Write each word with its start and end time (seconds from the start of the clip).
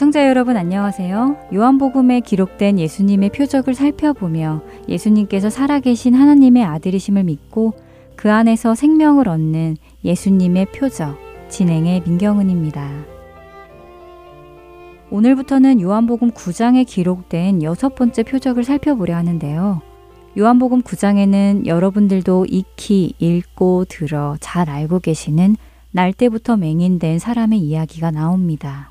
애청자 0.00 0.26
여러분 0.26 0.56
안녕하세요. 0.56 1.50
요한복음에 1.52 2.20
기록된 2.20 2.78
예수님의 2.78 3.28
표적을 3.32 3.74
살펴보며 3.74 4.62
예수님께서 4.88 5.50
살아계신 5.50 6.14
하나님의 6.14 6.64
아들이심을 6.64 7.24
믿고 7.24 7.74
그 8.16 8.32
안에서 8.32 8.74
생명을 8.74 9.28
얻는 9.28 9.76
예수님의 10.02 10.72
표적 10.72 11.18
진행의 11.50 12.04
민경은입니다. 12.06 13.04
오늘부터는 15.10 15.82
요한복음 15.82 16.30
9장에 16.30 16.86
기록된 16.86 17.62
여섯 17.62 17.94
번째 17.94 18.22
표적을 18.22 18.64
살펴보려 18.64 19.16
하는데요. 19.16 19.82
요한복음 20.38 20.80
9장에는 20.80 21.66
여러분들도 21.66 22.46
익히 22.48 23.12
읽고 23.18 23.84
들어 23.90 24.38
잘 24.40 24.70
알고 24.70 25.00
계시는 25.00 25.56
날 25.90 26.14
때부터 26.14 26.56
맹인된 26.56 27.18
사람의 27.18 27.58
이야기가 27.58 28.12
나옵니다. 28.12 28.89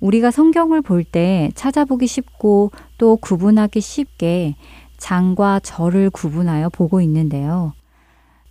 우리가 0.00 0.30
성경을 0.30 0.82
볼 0.82 1.04
때 1.04 1.50
찾아보기 1.54 2.06
쉽고 2.06 2.70
또 2.98 3.16
구분하기 3.16 3.80
쉽게 3.80 4.54
장과 4.98 5.60
절을 5.60 6.10
구분하여 6.10 6.68
보고 6.68 7.00
있는데요. 7.00 7.72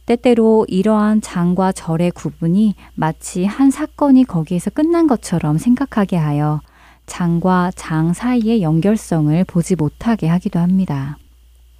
때때로 0.06 0.66
이러한 0.70 1.22
장과 1.22 1.73
절의 1.73 2.12
구분이 2.12 2.75
마치 2.95 3.44
한 3.44 3.70
사건이 3.70 4.23
거기에서 4.23 4.70
끝난 4.70 5.06
것처럼 5.06 5.58
생각하게 5.58 6.16
하여 6.16 6.62
장과 7.06 7.72
장 7.75 8.14
사이의 8.14 8.62
연결성을 8.62 9.44
보지 9.45 9.75
못하게 9.75 10.28
하기도 10.28 10.59
합니다. 10.59 11.18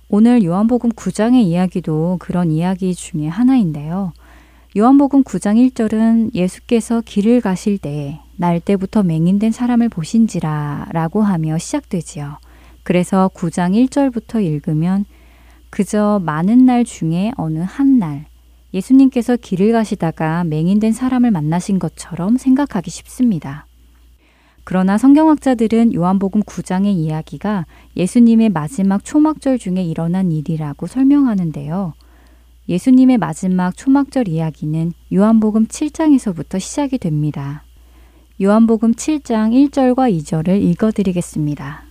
오늘 0.10 0.44
요한복음 0.44 0.92
9장의 0.92 1.44
이야기도 1.44 2.18
그런 2.20 2.52
이야기 2.52 2.94
중에 2.94 3.28
하나인데요. 3.28 4.14
요한복음 4.78 5.23
9장 5.23 5.56
1절은 5.72 6.36
예수께서 6.36 7.02
길을 7.02 7.42
가실 7.42 7.78
때에 7.78 8.20
날 8.38 8.59
때부터 8.59 9.03
맹인된 9.03 9.52
사람을 9.52 9.89
보신지라 9.89 10.88
라고 10.91 11.21
하며 11.21 11.57
시작되지요. 11.57 12.38
그래서 12.83 13.30
9장 13.33 13.73
1절부터 13.88 14.43
읽으면 14.43 15.05
그저 15.69 16.21
많은 16.23 16.65
날 16.65 16.85
중에 16.85 17.31
어느 17.35 17.59
한 17.59 17.99
날 17.99 18.25
예수님께서 18.73 19.38
길을 19.38 19.71
가시다가 19.71 20.43
맹인된 20.43 20.93
사람을 20.93 21.31
만나신 21.31 21.80
것처럼 21.80 22.38
생각하기 22.38 22.91
쉽습니다. 22.91 23.65
그러나 24.63 24.97
성경학자들은 24.97 25.93
요한복음 25.93 26.43
9장의 26.43 26.88
이야기가 26.88 27.65
예수님의 27.95 28.49
마지막 28.49 29.03
초막절 29.03 29.59
중에 29.59 29.81
일어난 29.81 30.31
일이라고 30.31 30.88
설명하는데요. 30.88 31.93
예수님의 32.67 33.17
마지막 33.17 33.77
초막절 33.77 34.27
이야기는 34.27 34.92
요한복음 35.14 35.67
7장에서부터 35.67 36.59
시작이 36.59 36.97
됩니다. 36.97 37.64
요한복음 38.39 38.93
7장 38.93 39.52
1절과 39.71 40.15
2절을 40.15 40.61
읽어 40.61 40.92
드리겠습니다. 40.92 41.81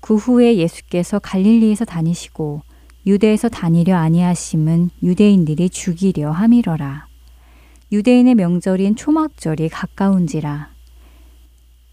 그 0.00 0.16
후에 0.16 0.56
예수께서 0.56 1.20
갈릴리에서 1.20 1.84
다니시고 1.84 2.62
유대에서 3.06 3.48
다니려 3.48 3.96
아니하심은 3.96 4.90
유대인들이 5.04 5.70
죽이려 5.70 6.32
함이러라. 6.32 7.06
유대인의 7.92 8.34
명절인 8.34 8.96
초막절이 8.96 9.68
가까운지라. 9.68 10.70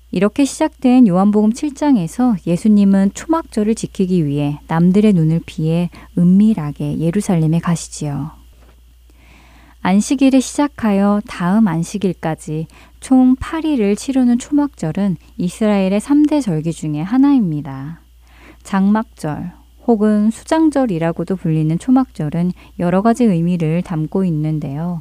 이렇게 0.10 0.44
시작된 0.44 1.08
요한복음 1.08 1.52
7장에서 1.52 2.38
예수님은 2.48 3.12
초막절을 3.14 3.76
지키기 3.76 4.26
위해 4.26 4.60
남들의 4.68 5.14
눈을 5.14 5.42
피해 5.46 5.92
은밀하게 6.18 6.98
예루살렘에 6.98 7.60
가시지요. 7.60 8.37
안식일에 9.88 10.42
시작하여 10.42 11.22
다음 11.30 11.70
안식일까지 11.70 12.68
총 13.00 13.38
8일을 13.38 13.98
치르는 13.98 14.38
초막절은 14.38 15.16
이스라엘의 15.38 16.02
3대 16.02 16.42
절기 16.42 16.74
중의 16.74 17.06
하나입니다. 17.06 18.02
장막절 18.64 19.54
혹은 19.86 20.30
수장절이라고도 20.30 21.38
불리는 21.38 21.80
초막절은 21.80 22.52
여러 22.80 23.02
가지 23.02 23.24
의미를 23.24 23.82
담고 23.82 24.26
있는데요. 24.26 25.00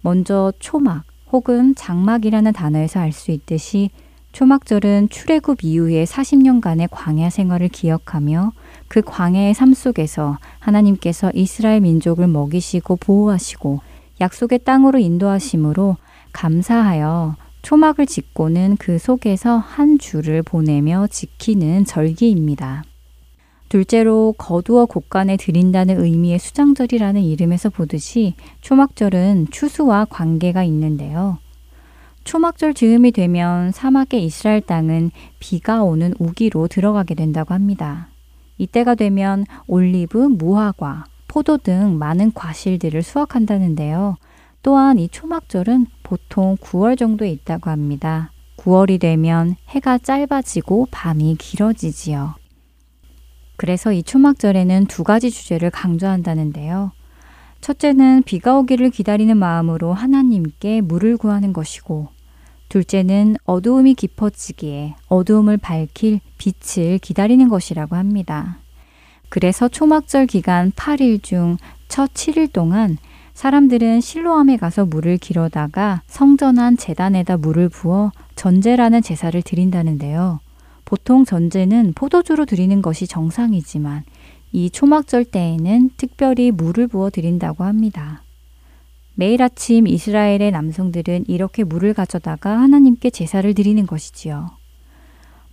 먼저 0.00 0.50
초막 0.60 1.04
혹은 1.30 1.74
장막이라는 1.74 2.54
단어에서 2.54 3.00
알 3.00 3.12
수 3.12 3.32
있듯이 3.32 3.90
초막절은 4.32 5.10
출애굽 5.10 5.62
이후의 5.62 6.06
40년간의 6.06 6.88
광야 6.90 7.28
생활을 7.28 7.68
기억하며 7.68 8.52
그 8.88 9.02
광야의 9.02 9.52
삶 9.52 9.74
속에서 9.74 10.38
하나님께서 10.58 11.30
이스라엘 11.34 11.82
민족을 11.82 12.28
먹이시고 12.28 12.96
보호하시고 12.96 13.91
약속의 14.22 14.60
땅으로 14.60 15.00
인도하심으로 15.00 15.96
감사하여 16.32 17.34
초막을 17.62 18.06
짓고는 18.06 18.76
그 18.78 18.98
속에서 18.98 19.56
한 19.56 19.98
주를 19.98 20.42
보내며 20.42 21.08
지키는 21.08 21.84
절기입니다. 21.84 22.84
둘째로 23.68 24.34
거두어 24.38 24.86
곳간에 24.86 25.36
드린다는 25.36 26.00
의미의 26.00 26.38
수장절이라는 26.38 27.20
이름에서 27.20 27.70
보듯이 27.70 28.34
초막절은 28.60 29.48
추수와 29.50 30.04
관계가 30.04 30.62
있는데요. 30.64 31.38
초막절 32.22 32.74
즈음이 32.74 33.10
되면 33.10 33.72
사막의 33.72 34.24
이스라엘 34.24 34.60
땅은 34.60 35.10
비가 35.40 35.82
오는 35.82 36.14
우기로 36.20 36.68
들어가게 36.68 37.16
된다고 37.16 37.54
합니다. 37.54 38.08
이때가 38.58 38.94
되면 38.94 39.46
올리브, 39.66 40.18
무화과, 40.18 41.06
포도 41.32 41.56
등 41.56 41.98
많은 41.98 42.34
과실들을 42.34 43.02
수확한다는데요. 43.02 44.16
또한 44.62 44.98
이 44.98 45.08
초막절은 45.08 45.86
보통 46.02 46.58
9월 46.58 46.98
정도에 46.98 47.30
있다고 47.30 47.70
합니다. 47.70 48.30
9월이 48.58 49.00
되면 49.00 49.56
해가 49.68 49.96
짧아지고 49.96 50.88
밤이 50.90 51.36
길어지지요. 51.38 52.34
그래서 53.56 53.94
이 53.94 54.02
초막절에는 54.02 54.84
두 54.88 55.04
가지 55.04 55.30
주제를 55.30 55.70
강조한다는데요. 55.70 56.92
첫째는 57.62 58.24
비가 58.24 58.58
오기를 58.58 58.90
기다리는 58.90 59.34
마음으로 59.34 59.94
하나님께 59.94 60.82
물을 60.82 61.16
구하는 61.16 61.54
것이고, 61.54 62.08
둘째는 62.68 63.36
어두움이 63.44 63.94
깊어지기에 63.94 64.96
어두움을 65.08 65.56
밝힐 65.56 66.20
빛을 66.36 66.98
기다리는 66.98 67.48
것이라고 67.48 67.96
합니다. 67.96 68.61
그래서 69.32 69.66
초막절 69.66 70.26
기간 70.26 70.70
8일 70.72 71.22
중 71.22 71.56
첫 71.92 72.14
7일 72.14 72.50
동안 72.50 72.96
사람들은 73.34 74.00
실로암에 74.00 74.56
가서 74.56 74.86
물을 74.86 75.18
길어다가 75.18 76.00
성전한 76.06 76.78
재단에다 76.78 77.36
물을 77.36 77.68
부어 77.68 78.12
전제라는 78.34 79.02
제사를 79.02 79.42
드린다는데요. 79.42 80.40
보통 80.86 81.26
전제는 81.26 81.92
포도주로 81.94 82.46
드리는 82.46 82.80
것이 82.80 83.06
정상이지만 83.06 84.04
이 84.52 84.70
초막절 84.70 85.26
때에는 85.26 85.90
특별히 85.98 86.50
물을 86.50 86.88
부어 86.88 87.10
드린다고 87.10 87.64
합니다. 87.64 88.22
매일 89.14 89.42
아침 89.42 89.86
이스라엘의 89.86 90.50
남성들은 90.50 91.26
이렇게 91.28 91.62
물을 91.62 91.92
가져다가 91.92 92.58
하나님께 92.58 93.10
제사를 93.10 93.52
드리는 93.52 93.86
것이지요. 93.86 94.61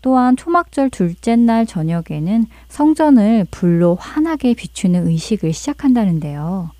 또한 0.02 0.38
초막절 0.38 0.90
둘째 0.90 1.36
날 1.36 1.66
저녁에는 1.66 2.46
성전을 2.70 3.48
불로 3.52 3.96
환하게 3.96 4.54
비추는 4.54 5.08
의식을 5.08 5.54
시작한다는데요. 5.54 6.72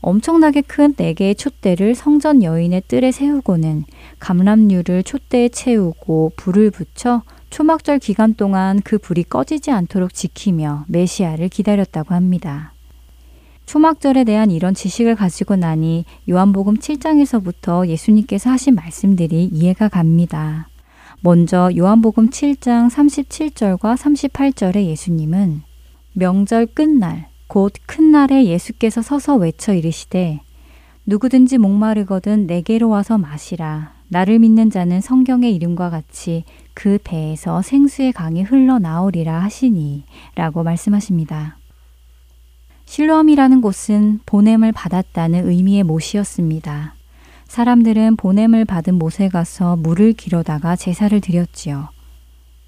엄청나게 0.00 0.60
큰네 0.62 1.14
개의 1.14 1.34
촛대를 1.34 1.94
성전 1.94 2.42
여인의 2.42 2.82
뜰에 2.88 3.10
세우고는 3.10 3.84
감람류를 4.18 5.02
촛대에 5.02 5.48
채우고 5.48 6.32
불을 6.36 6.70
붙여 6.70 7.22
초막절 7.48 8.00
기간 8.00 8.34
동안 8.34 8.80
그 8.84 8.98
불이 8.98 9.24
꺼지지 9.24 9.70
않도록 9.70 10.12
지키며 10.12 10.84
메시아를 10.88 11.48
기다렸다고 11.48 12.14
합니다. 12.14 12.74
초막절에 13.64 14.24
대한 14.24 14.50
이런 14.50 14.74
지식을 14.74 15.14
가지고 15.14 15.56
나니 15.56 16.04
요한복음 16.28 16.76
7장에서부터 16.76 17.88
예수님께서 17.88 18.50
하신 18.50 18.74
말씀들이 18.74 19.48
이해가 19.52 19.88
갑니다. 19.88 20.68
먼저 21.26 21.70
요한복음 21.74 22.28
7장 22.28 22.90
37절과 22.90 23.96
38절의 23.96 24.84
예수님은 24.88 25.62
명절 26.12 26.66
끝날 26.66 27.28
곧 27.46 27.72
큰 27.86 28.10
날에 28.10 28.44
예수께서 28.44 29.00
서서 29.00 29.36
외쳐 29.36 29.72
이르시되 29.72 30.42
누구든지 31.06 31.56
목마르거든 31.56 32.46
내게로 32.46 32.90
와서 32.90 33.16
마시라 33.16 33.94
나를 34.08 34.38
믿는 34.38 34.68
자는 34.68 35.00
성경의 35.00 35.54
이름과 35.54 35.88
같이 35.88 36.44
그 36.74 36.98
배에서 37.02 37.62
생수의 37.62 38.12
강이 38.12 38.42
흘러나오리라 38.42 39.42
하시니 39.44 40.04
라고 40.34 40.62
말씀하십니다. 40.62 41.56
실로암이라는 42.84 43.62
곳은 43.62 44.20
보냄을 44.26 44.72
받았다는 44.72 45.48
의미의 45.48 45.84
못이었습니다. 45.84 46.96
사람들은 47.48 48.16
보냄을 48.16 48.64
받은 48.64 48.96
못에 48.96 49.28
가서 49.28 49.76
물을 49.76 50.12
기르다가 50.12 50.76
제사를 50.76 51.18
드렸지요. 51.20 51.88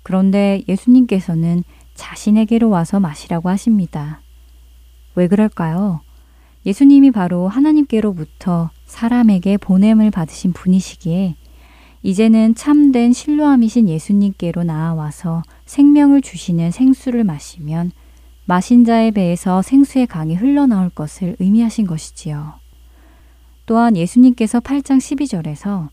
그런데 0.03 0.63
예수님께서는 0.69 1.65
자신에게로 1.95 2.69
와서 2.69 3.01
마시라고 3.01 3.49
하십니다. 3.49 4.21
왜 5.15 5.29
그럴까요? 5.29 6.01
예수님이 6.65 7.11
바로 7.11 7.49
하나님께로부터 7.49 8.71
사람에게 8.87 9.57
보냄을 9.57 10.11
받으신 10.11 10.53
분이시기에 10.53 11.37
이제는 12.03 12.55
참된 12.55 13.13
신뢰함이신 13.13 13.89
예수님께로 13.89 14.63
나아와서 14.63 15.43
생명을 15.65 16.23
주시는 16.23 16.71
생수를 16.71 17.25
마시면 17.25 17.91
마신 18.45 18.85
자의 18.85 19.11
배에서 19.11 19.63
생수의 19.63 20.07
강이 20.07 20.37
흘러나올 20.37 20.91
것을 20.91 21.35
의미하신 21.41 21.87
것이지요. 21.87 22.66
또한 23.67 23.97
예수님께서 23.97 24.61
8장 24.61 24.99
12절에서 24.99 25.89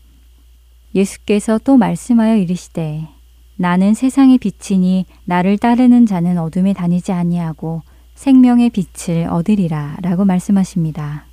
예수께서 0.94 1.58
또 1.58 1.76
말씀하여 1.76 2.36
이르시되 2.36 3.08
나는 3.56 3.94
세상의 3.94 4.38
빛이니 4.38 5.06
나를 5.24 5.58
따르는 5.58 6.06
자는 6.06 6.38
어둠에 6.38 6.72
다니지 6.72 7.12
아니하고 7.12 7.82
생명의 8.14 8.70
빛을 8.70 9.28
얻으리라 9.28 9.96
라고 10.02 10.24
말씀하십니다. 10.24 11.26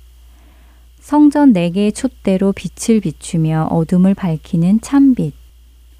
성전 1.00 1.52
네 1.52 1.70
개의 1.70 1.92
촛대로 1.92 2.52
빛을 2.52 3.00
비추며 3.00 3.68
어둠을 3.70 4.14
밝히는 4.14 4.80
참빛, 4.82 5.34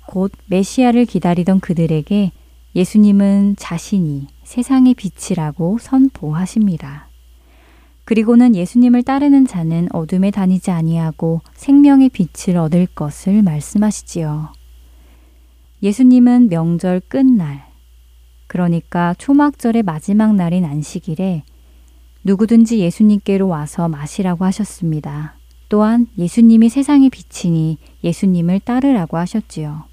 곧 0.06 0.30
메시아를 0.46 1.06
기다리던 1.06 1.58
그들에게 1.60 2.30
예수님은 2.74 3.56
자신이 3.58 4.28
세상의 4.44 4.94
빛이라고 4.94 5.78
선포하십니다. 5.78 7.11
그리고는 8.04 8.56
예수님을 8.56 9.02
따르는 9.02 9.46
자는 9.46 9.88
어둠에 9.92 10.30
다니지 10.30 10.70
아니하고 10.70 11.40
생명의 11.54 12.08
빛을 12.08 12.56
얻을 12.56 12.86
것을 12.86 13.42
말씀하시지요. 13.42 14.52
예수님은 15.82 16.48
명절 16.48 17.00
끝날, 17.08 17.66
그러니까 18.46 19.14
초막절의 19.18 19.82
마지막 19.82 20.34
날인 20.34 20.64
안식일에 20.64 21.42
누구든지 22.24 22.78
예수님께로 22.78 23.48
와서 23.48 23.88
마시라고 23.88 24.44
하셨습니다. 24.44 25.36
또한 25.68 26.06
예수님이 26.18 26.68
세상의 26.68 27.10
빛이니 27.10 27.78
예수님을 28.04 28.60
따르라고 28.60 29.16
하셨지요. 29.16 29.84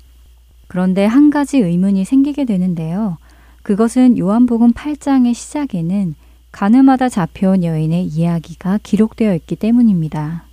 그런데 0.68 1.06
한 1.06 1.30
가지 1.30 1.58
의문이 1.58 2.06
생기게 2.06 2.46
되는데요. 2.46 3.18
그것은 3.64 4.18
요한복음 4.18 4.74
8장의 4.74 5.34
시작에는 5.34 6.16
가늠하다 6.52 7.10
잡혀온 7.10 7.64
여인의 7.64 8.06
이야기가 8.06 8.80
기록되어 8.84 9.36
있기 9.36 9.56
때문입니다. 9.56 10.46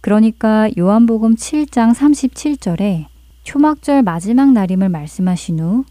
그러니까 0.00 0.68
요한복음 0.76 1.34
7장 1.34 1.94
37절에 1.94 3.06
초막절 3.42 4.02
마지막 4.02 4.52
날임을 4.52 4.88
말씀하신 4.88 5.60
후 5.60 5.84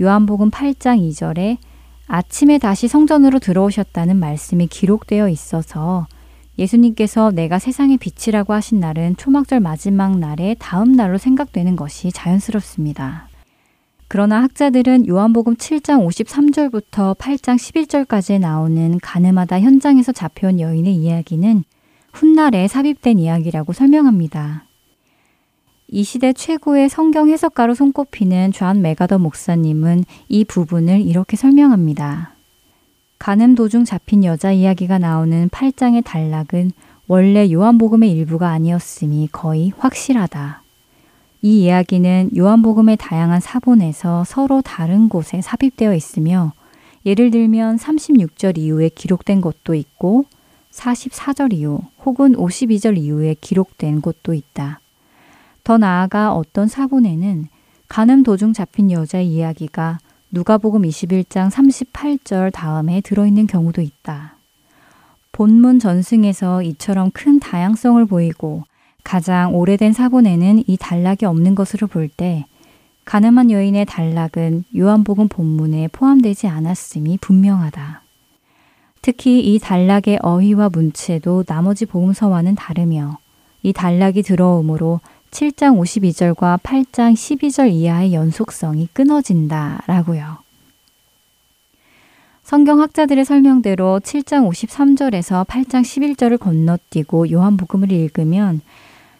요한복음 0.00 0.50
8장 0.50 0.98
2절에 1.10 1.58
아침에 2.06 2.58
다시 2.58 2.86
성전으로 2.88 3.38
들어오셨다는 3.38 4.16
말씀이 4.16 4.66
기록되어 4.68 5.28
있어서 5.28 6.06
예수님께서 6.58 7.30
내가 7.30 7.58
세상의 7.58 7.98
빛이라고 7.98 8.54
하신 8.54 8.80
날은 8.80 9.16
초막절 9.16 9.60
마지막 9.60 10.18
날의 10.18 10.56
다음 10.58 10.92
날로 10.92 11.18
생각되는 11.18 11.76
것이 11.76 12.12
자연스럽습니다. 12.12 13.28
그러나 14.08 14.42
학자들은 14.42 15.08
요한복음 15.08 15.56
7장 15.56 16.06
53절부터 16.06 17.18
8장 17.18 17.56
11절까지 17.56 18.38
나오는 18.38 18.98
가늠하다 19.00 19.60
현장에서 19.60 20.12
잡혀온 20.12 20.60
여인의 20.60 20.94
이야기는 20.94 21.64
훗날에 22.12 22.68
삽입된 22.68 23.18
이야기라고 23.18 23.72
설명합니다. 23.72 24.64
이 25.88 26.02
시대 26.02 26.32
최고의 26.32 26.88
성경 26.88 27.28
해석가로 27.28 27.74
손꼽히는 27.74 28.52
존 28.52 28.80
맥아더 28.80 29.18
목사님은 29.18 30.04
이 30.28 30.44
부분을 30.44 31.00
이렇게 31.00 31.36
설명합니다. 31.36 32.34
간음 33.18 33.54
도중 33.54 33.84
잡힌 33.84 34.24
여자 34.24 34.52
이야기가 34.52 34.98
나오는 34.98 35.48
8장의 35.48 36.04
단락은 36.04 36.70
원래 37.08 37.50
요한복음의 37.50 38.10
일부가 38.10 38.50
아니었음이 38.50 39.28
거의 39.32 39.72
확실하다. 39.78 40.65
이 41.46 41.62
이야기는 41.62 42.30
요한복음의 42.36 42.96
다양한 42.96 43.38
사본에서 43.38 44.24
서로 44.24 44.62
다른 44.62 45.08
곳에 45.08 45.40
삽입되어 45.40 45.94
있으며 45.94 46.52
예를 47.04 47.30
들면 47.30 47.76
36절 47.76 48.58
이후에 48.58 48.88
기록된 48.88 49.40
곳도 49.40 49.76
있고 49.76 50.24
44절 50.72 51.52
이후 51.52 51.82
혹은 52.04 52.34
52절 52.34 52.98
이후에 52.98 53.36
기록된 53.40 54.00
곳도 54.00 54.34
있다. 54.34 54.80
더 55.62 55.78
나아가 55.78 56.34
어떤 56.34 56.66
사본에는 56.66 57.46
가늠 57.86 58.24
도중 58.24 58.52
잡힌 58.52 58.90
여자 58.90 59.20
이야기가 59.20 60.00
누가복음 60.32 60.82
21장 60.82 61.48
38절 61.48 62.52
다음에 62.52 63.00
들어있는 63.02 63.46
경우도 63.46 63.82
있다. 63.82 64.34
본문 65.30 65.78
전승에서 65.78 66.62
이처럼 66.62 67.12
큰 67.12 67.38
다양성을 67.38 68.04
보이고 68.06 68.64
가장 69.06 69.54
오래된 69.54 69.92
사본에는 69.92 70.64
이 70.66 70.76
단락이 70.76 71.26
없는 71.26 71.54
것으로 71.54 71.86
볼 71.86 72.08
때 72.08 72.44
가늠한 73.04 73.52
여인의 73.52 73.86
단락은 73.86 74.64
요한복음 74.76 75.28
본문에 75.28 75.86
포함되지 75.92 76.48
않았음이 76.48 77.18
분명하다. 77.20 78.02
특히 79.02 79.38
이 79.38 79.60
단락의 79.60 80.18
어휘와 80.22 80.70
문체도 80.70 81.44
나머지 81.44 81.86
복음서와는 81.86 82.56
다르며 82.56 83.18
이 83.62 83.72
단락이 83.72 84.24
들어오므로 84.24 84.98
7장 85.30 85.78
52절과 85.80 86.60
8장 86.60 87.12
12절 87.12 87.70
이하의 87.70 88.12
연속성이 88.12 88.88
끊어진다 88.92 89.82
라고요. 89.86 90.38
성경학자들의 92.42 93.24
설명대로 93.24 94.00
7장 94.02 94.50
53절에서 94.50 95.46
8장 95.46 95.82
11절을 95.82 96.40
건너뛰고 96.40 97.30
요한복음을 97.30 97.92
읽으면 97.92 98.62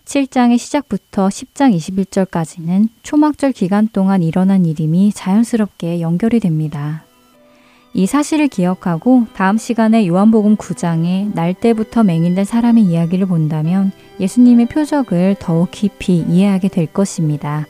7장의 0.06 0.56
시작부터 0.56 1.28
10장 1.28 1.76
21절까지는 1.76 2.88
초막절 3.02 3.52
기간 3.52 3.88
동안 3.92 4.22
일어난 4.22 4.64
일임이 4.64 5.12
자연스럽게 5.12 6.00
연결이 6.00 6.40
됩니다. 6.40 7.04
이 7.92 8.06
사실을 8.06 8.48
기억하고 8.48 9.26
다음 9.34 9.58
시간에 9.58 10.06
요한복음 10.06 10.56
9장에 10.56 11.34
날 11.34 11.54
때부터 11.54 12.04
맹인된 12.04 12.44
사람의 12.44 12.84
이야기를 12.84 13.26
본다면 13.26 13.90
예수님의 14.20 14.66
표적을 14.66 15.36
더욱 15.40 15.70
깊이 15.70 16.24
이해하게 16.28 16.68
될 16.68 16.86
것입니다. 16.86 17.66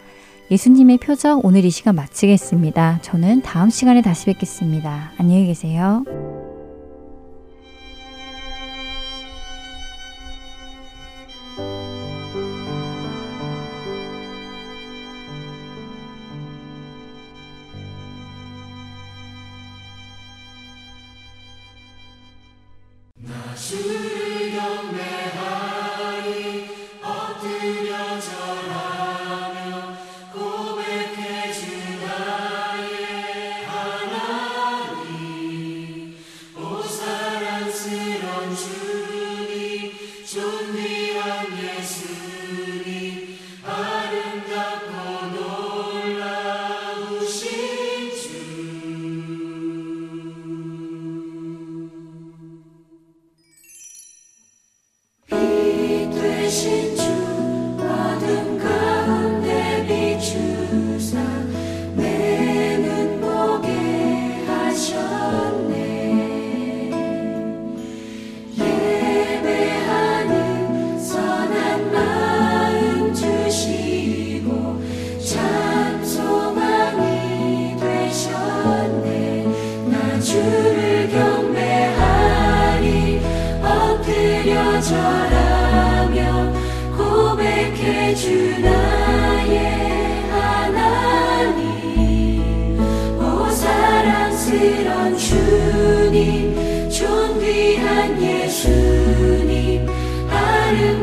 예수님의 0.50 0.99
표적 0.99 1.45
오늘 1.45 1.64
이 1.64 1.71
시간 1.71 1.95
마치겠습니다. 1.95 3.00
저는 3.02 3.43
다음 3.43 3.71
시간에 3.71 4.02
다시 4.02 4.26
뵙겠습니다. 4.26 5.12
안녕히 5.16 5.47
계세요. 5.47 6.05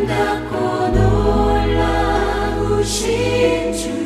아름답고 0.04 0.90
놀라우신 2.60 3.74
주. 3.74 4.03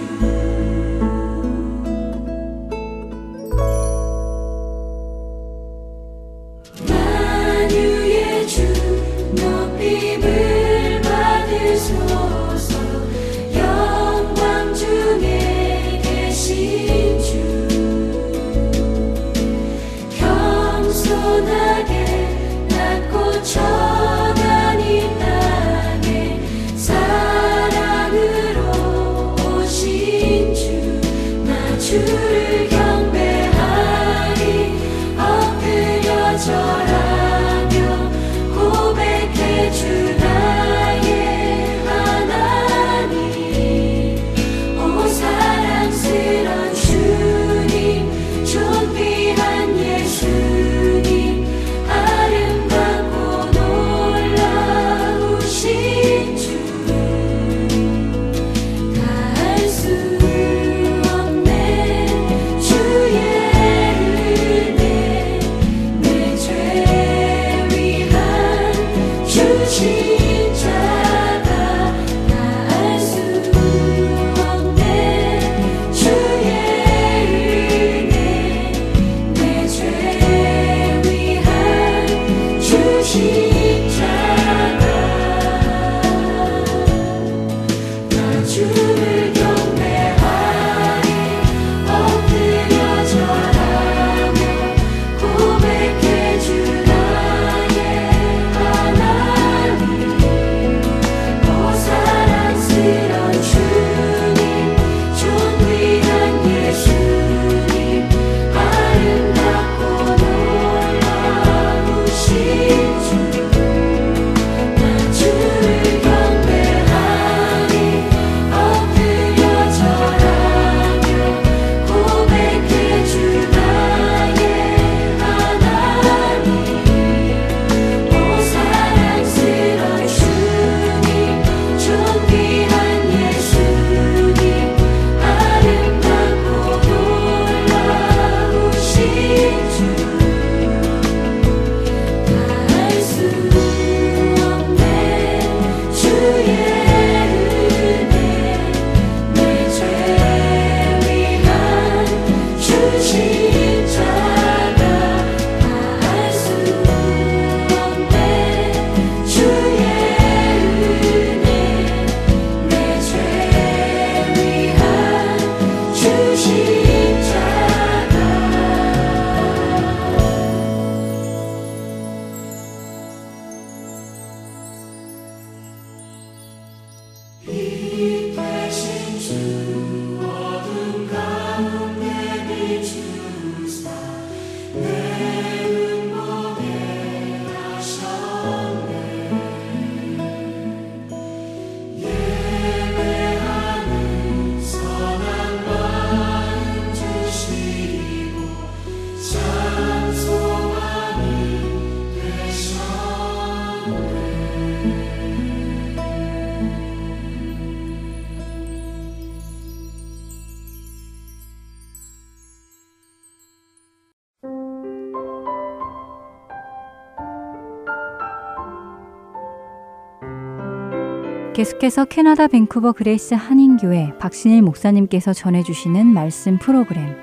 계속해서 221.57 222.05
캐나다 222.05 222.47
밴쿠버 222.47 222.91
그레이스 222.91 223.33
한인교회 223.33 224.13
박신일 224.19 224.61
목사님께서 224.61 225.33
전해주시는 225.33 226.05
말씀 226.05 226.59
프로그램 226.59 227.15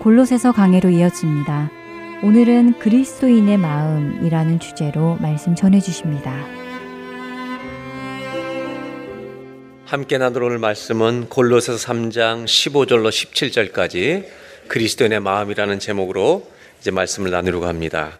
골로새서 0.00 0.52
강해로 0.52 0.88
이어집니다. 0.88 1.70
오늘은 2.22 2.78
그리스도인의 2.78 3.58
마음이라는 3.58 4.58
주제로 4.58 5.16
말씀 5.16 5.54
전해주십니다. 5.54 6.32
함께 9.84 10.16
나눌 10.16 10.58
말씀은 10.58 11.28
골로새서 11.28 11.76
3장 11.86 12.46
15절로 12.46 13.10
17절까지 13.10 14.24
그리스도인의 14.68 15.20
마음이라는 15.20 15.78
제목으로 15.78 16.50
이제 16.80 16.90
말씀을 16.90 17.30
나누려고 17.30 17.66
합니다. 17.66 18.18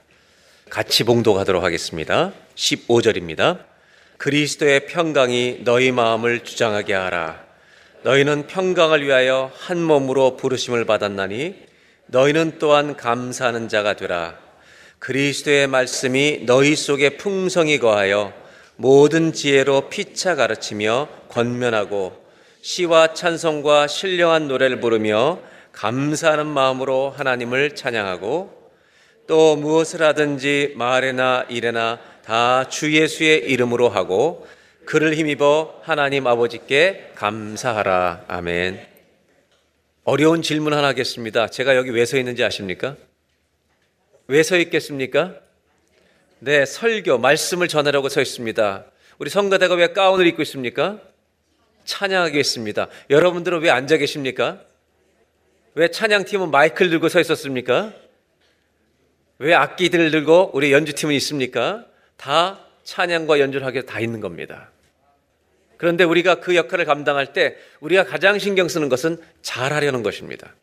같이 0.69 1.05
봉독하도록 1.05 1.65
하겠습니다. 1.65 2.35
15절입니다. 2.55 3.74
그리스도의 4.25 4.87
평강이 4.87 5.65
너희 5.65 5.93
마음을 5.93 6.45
주장하게 6.45 6.95
하라. 6.95 7.45
너희는 8.05 8.47
평강을 8.47 9.05
위하여 9.05 9.53
한 9.55 9.83
몸으로 9.83 10.39
부르심을 10.39 10.87
받았나니 10.87 11.57
너희는 12.07 12.59
또한 12.59 12.97
감사하는 12.97 13.69
자가 13.69 13.97
되라. 13.97 14.39
그리스도의 14.99 15.67
말씀이 15.67 16.45
너희 16.47 16.75
속에 16.75 17.19
풍성히 17.19 17.79
거하여 17.79 18.33
모든 18.77 19.35
지혜로 19.35 19.91
피차 19.91 20.37
가르치며 20.37 21.09
권면하고 21.29 22.25
시와 22.63 23.13
찬송과 23.13 23.89
신령한 23.89 24.49
노래를 24.49 24.81
부르며 24.81 25.41
감사하는 25.73 26.47
마음으로 26.47 27.11
하나님을 27.15 27.75
찬양하고 27.75 28.71
또 29.27 29.57
무엇을 29.57 30.01
하든지 30.01 30.73
말에나 30.77 31.45
일에나 31.51 32.14
다 32.25 32.65
주 32.71 32.93
예수의 32.93 33.51
이름으로 33.51 33.89
하고 33.89 34.47
그를 34.87 35.15
힘입어 35.15 35.81
하나님 35.83 36.27
아버지께 36.27 37.13
감사하라. 37.15 38.25
아멘. 38.29 38.87
어려운 40.05 40.43
질문 40.43 40.73
하나 40.75 40.89
하겠습니다. 40.89 41.49
제가 41.49 41.77
여기 41.77 41.91
왜 41.91 42.05
서 42.05 42.17
있는지 42.19 42.45
아십니까? 42.45 42.97
왜 44.27 44.43
서 44.43 44.57
있겠습니까? 44.57 45.35
네, 46.41 46.67
설교, 46.67 47.19
말씀을 47.19 47.69
전하려고 47.69 48.09
서 48.09 48.21
있습니다. 48.21 48.85
우리 49.19 49.31
성가대가 49.31 49.75
왜 49.75 49.89
가운을 49.89 50.27
입고 50.27 50.43
있습니까? 50.43 50.99
찬양하겠습니다. 51.85 52.89
여러분들은 53.11 53.61
왜 53.61 53.71
앉아 53.71 53.97
계십니까? 53.99 54.61
왜 55.75 55.89
찬양팀은 55.89 56.51
마이크를 56.51 56.91
들고 56.91 57.09
서 57.09 57.21
있었습니까? 57.21 57.93
왜 59.39 59.55
악기들을 59.55 60.11
들고 60.11 60.51
우리 60.55 60.73
연주팀은 60.73 61.15
있습니까? 61.15 61.87
다 62.17 62.61
찬양과 62.85 63.41
연주를 63.41 63.67
하게 63.67 63.83
다 63.83 64.01
있는 64.01 64.21
겁니다. 64.21 64.71
그런데 65.77 66.05
우리가 66.05 66.37
그 66.37 66.57
역할을 66.57 66.85
감당할 66.85 67.33
때 67.33 67.57
우리가 67.81 68.05
가장 68.05 68.39
신경 68.39 68.69
쓰는 68.69 68.89
것은 68.89 69.19
잘하려는 69.43 70.03
것입니다. 70.03 70.55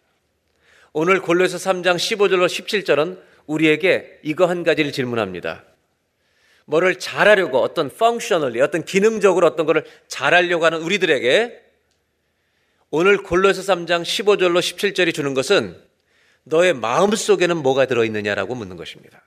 오늘 0.94 1.22
골로에서 1.22 1.58
3장 1.58 1.96
15절로 1.96 2.48
17절은 2.48 3.20
우리에게 3.46 4.20
이거 4.24 4.46
한 4.46 4.64
가지를 4.64 4.92
질문합니다. 4.92 5.64
뭐를 6.66 7.00
잘하려고 7.00 7.62
어떤 7.62 7.90
펑셔널리 7.90 8.62
어떤 8.62 8.86
기능적으로 8.86 9.48
어떤 9.48 9.66
것을 9.66 9.86
잘하려고 10.08 10.66
하는 10.66 10.82
우리들에게 10.82 11.62
오늘 12.92 13.24
골로에서 13.24 13.62
3장 13.62 14.04
15절로 14.04 14.60
17절이 14.60 15.14
주는 15.14 15.34
것은 15.34 15.82
너의 16.44 16.74
마음 16.74 17.16
속에는 17.16 17.58
뭐가 17.58 17.86
들어 17.86 18.04
있느냐라고 18.06 18.56
묻는 18.56 18.76
것입니다. 18.76 19.22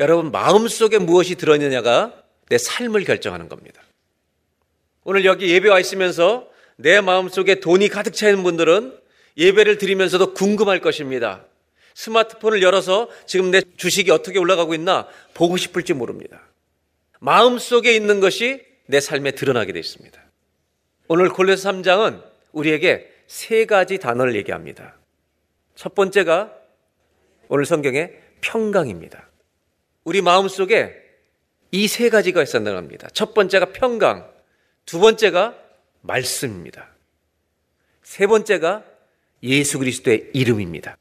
여러분, 0.00 0.32
마음 0.32 0.66
속에 0.66 0.96
무엇이 0.96 1.34
들어있느냐가 1.34 2.14
내 2.48 2.56
삶을 2.56 3.04
결정하는 3.04 3.50
겁니다. 3.50 3.82
오늘 5.04 5.26
여기 5.26 5.52
예배 5.52 5.68
와 5.68 5.78
있으면서 5.78 6.48
내 6.76 7.02
마음 7.02 7.28
속에 7.28 7.56
돈이 7.56 7.88
가득 7.88 8.14
차 8.14 8.28
있는 8.30 8.42
분들은 8.42 8.98
예배를 9.36 9.76
드리면서도 9.76 10.32
궁금할 10.32 10.80
것입니다. 10.80 11.44
스마트폰을 11.94 12.62
열어서 12.62 13.10
지금 13.26 13.50
내 13.50 13.60
주식이 13.76 14.10
어떻게 14.10 14.38
올라가고 14.38 14.72
있나 14.74 15.06
보고 15.34 15.58
싶을지 15.58 15.92
모릅니다. 15.92 16.40
마음 17.18 17.58
속에 17.58 17.94
있는 17.94 18.20
것이 18.20 18.64
내 18.86 19.00
삶에 19.00 19.32
드러나게 19.32 19.72
되어 19.72 19.80
있습니다. 19.80 20.18
오늘 21.08 21.28
골로새 21.28 21.68
3장은 21.68 22.22
우리에게 22.52 23.06
세 23.26 23.66
가지 23.66 23.98
단어를 23.98 24.34
얘기합니다. 24.34 24.96
첫 25.74 25.94
번째가 25.94 26.52
오늘 27.48 27.66
성경의 27.66 28.18
평강입니다. 28.40 29.29
우리 30.04 30.22
마음 30.22 30.48
속에 30.48 30.96
이 31.72 31.86
세 31.86 32.08
가지가 32.08 32.42
있었다는 32.42 32.74
겁니다. 32.74 33.08
첫 33.12 33.32
번째가 33.34 33.66
평강, 33.72 34.28
두 34.86 34.98
번째가 34.98 35.56
말씀입니다. 36.00 36.88
세 38.02 38.26
번째가 38.26 38.84
예수 39.42 39.78
그리스도의 39.78 40.30
이름입니다. 40.34 40.96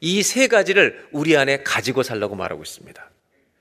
이 0.00 0.22
세 0.22 0.48
가지를 0.48 1.06
우리 1.12 1.36
안에 1.36 1.62
가지고 1.62 2.02
살라고 2.02 2.34
말하고 2.34 2.62
있습니다. 2.62 3.10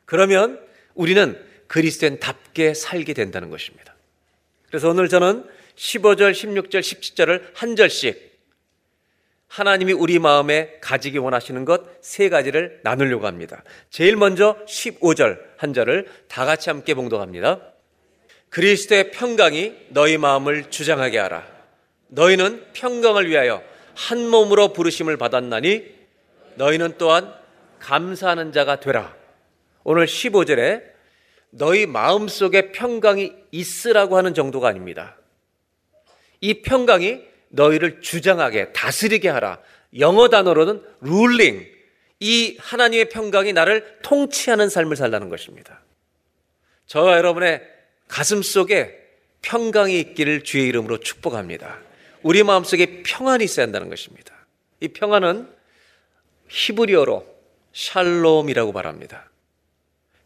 그러면 0.06 0.60
우리는 0.96 1.40
그리스도인답게 1.68 2.74
살게 2.74 3.14
된다는 3.14 3.50
것입니다. 3.50 3.96
그래서 4.68 4.90
오늘 4.90 5.08
저는 5.08 5.46
15절, 5.76 6.32
16절, 6.32 6.80
17절을 6.80 7.52
한 7.54 7.76
절씩 7.76 8.31
하나님이 9.52 9.92
우리 9.92 10.18
마음에 10.18 10.78
가지기 10.80 11.18
원하시는 11.18 11.66
것 11.66 11.84
세 12.00 12.30
가지를 12.30 12.80
나누려고 12.84 13.28
합니다. 13.28 13.64
제일 13.90 14.16
먼저 14.16 14.58
15절 14.66 15.40
한 15.58 15.74
절을 15.74 16.08
다 16.30 16.46
같이 16.46 16.70
함께 16.70 16.94
봉독합니다. 16.94 17.60
그리스도의 18.50 19.12
평강이 19.12 19.74
너희 19.90 20.18
마음을 20.18 20.70
주장하게 20.70 21.20
하라. 21.20 21.46
너희는 22.08 22.64
평강을 22.72 23.30
위하여 23.30 23.62
한 23.94 24.26
몸으로 24.30 24.72
부르심을 24.72 25.18
받았나니 25.18 25.84
너희는 26.56 26.94
또한 26.98 27.34
감사하는 27.80 28.54
자가 28.54 28.80
되라. 28.80 29.14
오늘 29.84 30.06
15절에 30.06 30.82
너희 31.50 31.86
마음 31.88 32.30
속에 32.30 32.72
평강이 32.72 33.34
있으라고 33.52 34.16
하는 34.16 34.34
정도가 34.34 34.70
아닙니다. 34.70 35.18
이 36.40 36.62
평강이 36.62 37.31
너희를 37.52 38.02
주장하게 38.02 38.74
다스리게 38.74 39.30
하라. 39.30 39.60
영어 40.00 40.30
단어로는 40.30 40.84
ruling. 41.04 41.70
이 42.20 42.58
하나님의 42.60 43.10
평강이 43.10 43.54
나를 43.54 44.00
통치하는 44.04 44.70
삶을 44.70 44.96
살라는 44.96 45.30
것입니다. 45.30 45.82
저와 46.86 47.18
여러분의 47.18 47.62
가슴 48.08 48.42
속에 48.42 48.98
평강이 49.42 50.00
있기를 50.00 50.44
주의 50.44 50.68
이름으로 50.68 51.00
축복합니다. 51.00 51.80
우리 52.22 52.44
마음속에 52.44 53.02
평안이 53.04 53.44
있어야 53.44 53.66
한다는 53.66 53.90
것입니다. 53.90 54.34
이 54.80 54.90
평안은 54.90 55.50
히브리어로 56.48 57.26
샬롬이라고 57.74 58.72
말합니다. 58.72 59.30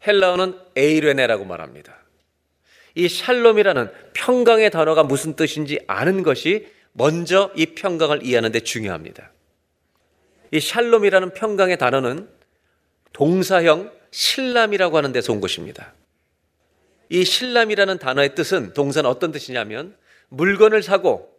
헬라어는 0.06 0.58
에이레네라고 0.76 1.44
말합니다. 1.44 1.96
이 2.94 3.08
샬롬이라는 3.08 3.90
평강의 4.14 4.70
단어가 4.70 5.02
무슨 5.02 5.36
뜻인지 5.36 5.80
아는 5.86 6.22
것이 6.22 6.66
먼저 6.96 7.50
이 7.54 7.66
평강을 7.66 8.24
이해하는 8.24 8.52
데 8.52 8.60
중요합니다. 8.60 9.30
이 10.50 10.60
샬롬이라는 10.60 11.34
평강의 11.34 11.78
단어는 11.78 12.28
동사형 13.12 13.92
신람이라고 14.10 14.96
하는 14.96 15.12
데서 15.12 15.32
온 15.32 15.40
것입니다. 15.40 15.92
이 17.08 17.24
신람이라는 17.24 17.98
단어의 17.98 18.34
뜻은 18.34 18.72
동사는 18.72 19.08
어떤 19.08 19.32
뜻이냐면 19.32 19.96
물건을 20.28 20.82
사고 20.82 21.30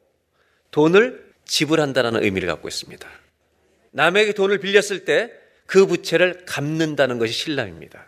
돈을 0.72 1.34
지불한다는 1.46 2.24
의미를 2.24 2.48
갖고 2.48 2.68
있습니다. 2.68 3.08
남에게 3.92 4.34
돈을 4.34 4.60
빌렸을 4.60 5.06
때 5.06 5.48
그 5.68 5.86
부채를 5.86 6.46
갚는다는 6.46 7.20
것이 7.20 7.34
신람입니다. 7.34 8.08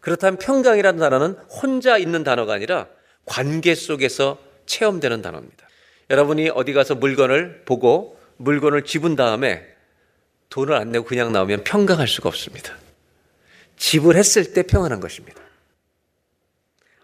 그렇다면 0.00 0.38
평강이라는 0.38 1.00
단어는 1.00 1.32
혼자 1.48 1.96
있는 1.96 2.22
단어가 2.22 2.52
아니라 2.52 2.86
관계 3.24 3.74
속에서 3.74 4.38
체험되는 4.66 5.22
단어입니다. 5.22 5.63
여러분이 6.14 6.50
어디 6.50 6.72
가서 6.72 6.94
물건을 6.94 7.62
보고 7.64 8.20
물건을 8.36 8.84
집은 8.84 9.16
다음에 9.16 9.66
돈을 10.48 10.74
안 10.74 10.92
내고 10.92 11.04
그냥 11.04 11.32
나오면 11.32 11.64
평강할 11.64 12.06
수가 12.06 12.28
없습니다. 12.28 12.76
지불했을 13.76 14.52
때 14.52 14.62
평안한 14.62 15.00
것입니다. 15.00 15.42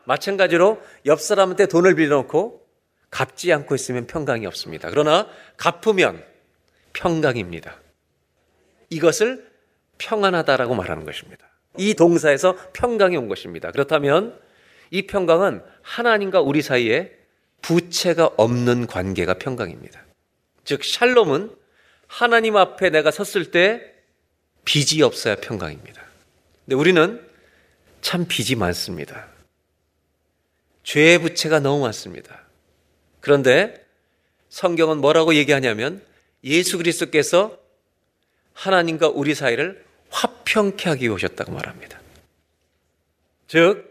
마찬가지로 0.05 0.81
옆 1.07 1.21
사람한테 1.21 1.67
돈을 1.67 1.97
빌려놓고 1.97 2.65
갚지 3.11 3.53
않고 3.53 3.75
있으면 3.75 4.07
평강이 4.07 4.47
없습니다. 4.47 4.89
그러나 4.91 5.27
갚으면 5.57 6.25
평강입니다. 6.93 7.81
이것을 8.91 9.45
평안하다라고 9.99 10.77
말하는 10.77 11.05
것입니다. 11.05 11.49
이 11.77 11.95
동사에서 11.95 12.57
평강이 12.75 13.17
온 13.17 13.27
것입니다. 13.27 13.73
그렇다면 13.73 14.39
이 14.93 15.09
평강은 15.09 15.63
하나님과 15.83 16.41
우리 16.41 16.63
사이에 16.63 17.20
부채가 17.63 18.31
없는 18.37 18.87
관계가 18.87 19.35
평강입니다. 19.35 20.05
즉, 20.65 20.85
샬롬은 20.85 21.55
하나님 22.07 22.57
앞에 22.57 22.91
내가 22.91 23.11
섰을 23.11 23.51
때 23.51 23.83
빚이 24.65 25.03
없어야 25.03 25.37
평강입니다. 25.37 26.03
근데 26.65 26.75
우리는 26.75 27.27
참 28.01 28.27
빚이 28.27 28.57
많습니다. 28.57 29.29
죄의 30.83 31.19
부채가 31.21 31.61
너무 31.61 31.83
많습니다. 31.83 32.41
그런데 33.21 33.85
성경은 34.49 34.99
뭐라고 34.99 35.35
얘기하냐면 35.35 36.03
예수 36.43 36.79
그리스도께서 36.79 37.59
하나님과 38.55 39.09
우리 39.09 39.35
사이를 39.35 39.85
화평케 40.11 40.89
하기 40.91 41.09
오셨다고 41.09 41.53
말합니다. 41.53 42.01
즉, 43.47 43.91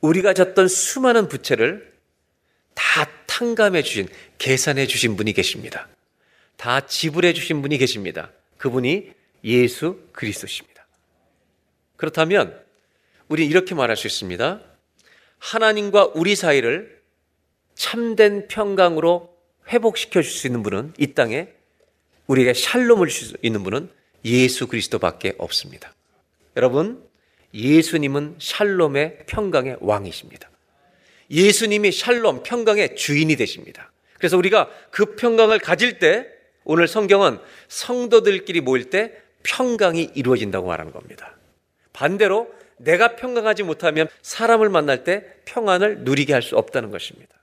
우리가 0.00 0.34
졌던 0.34 0.68
수많은 0.68 1.28
부채를 1.28 1.95
다 2.76 3.10
탕감해 3.26 3.82
주신, 3.82 4.08
계산해 4.38 4.86
주신 4.86 5.16
분이 5.16 5.32
계십니다. 5.32 5.88
다 6.56 6.86
지불해 6.86 7.32
주신 7.32 7.62
분이 7.62 7.78
계십니다. 7.78 8.30
그분이 8.58 9.12
예수 9.44 10.00
그리스도십니다. 10.12 10.86
그렇다면 11.96 12.62
우리 13.28 13.46
이렇게 13.46 13.74
말할 13.74 13.96
수 13.96 14.06
있습니다. 14.06 14.60
하나님과 15.38 16.12
우리 16.14 16.36
사이를 16.36 17.02
참된 17.74 18.46
평강으로 18.48 19.34
회복시켜 19.68 20.22
줄 20.22 20.30
수 20.30 20.46
있는 20.46 20.62
분은 20.62 20.94
이 20.98 21.14
땅에 21.14 21.48
우리에게 22.26 22.54
샬롬을 22.54 23.08
줄 23.08 23.28
수 23.28 23.36
있는 23.42 23.62
분은 23.64 23.90
예수 24.24 24.66
그리스도밖에 24.66 25.34
없습니다. 25.38 25.94
여러분, 26.56 27.04
예수님은 27.54 28.36
샬롬의 28.38 29.24
평강의 29.26 29.78
왕이십니다. 29.80 30.50
예수님이 31.30 31.92
샬롬 31.92 32.42
평강의 32.42 32.96
주인이 32.96 33.34
되십니다. 33.36 33.90
그래서 34.18 34.36
우리가 34.36 34.70
그 34.90 35.16
평강을 35.16 35.58
가질 35.58 35.98
때 35.98 36.26
오늘 36.64 36.88
성경은 36.88 37.38
성도들끼리 37.68 38.60
모일 38.60 38.90
때 38.90 39.12
평강이 39.42 40.10
이루어진다고 40.14 40.66
말하는 40.66 40.92
겁니다. 40.92 41.36
반대로 41.92 42.52
내가 42.78 43.16
평강하지 43.16 43.62
못하면 43.62 44.08
사람을 44.22 44.68
만날 44.68 45.04
때 45.04 45.24
평안을 45.44 46.00
누리게 46.00 46.32
할 46.32 46.42
수 46.42 46.56
없다는 46.56 46.90
것입니다. 46.90 47.34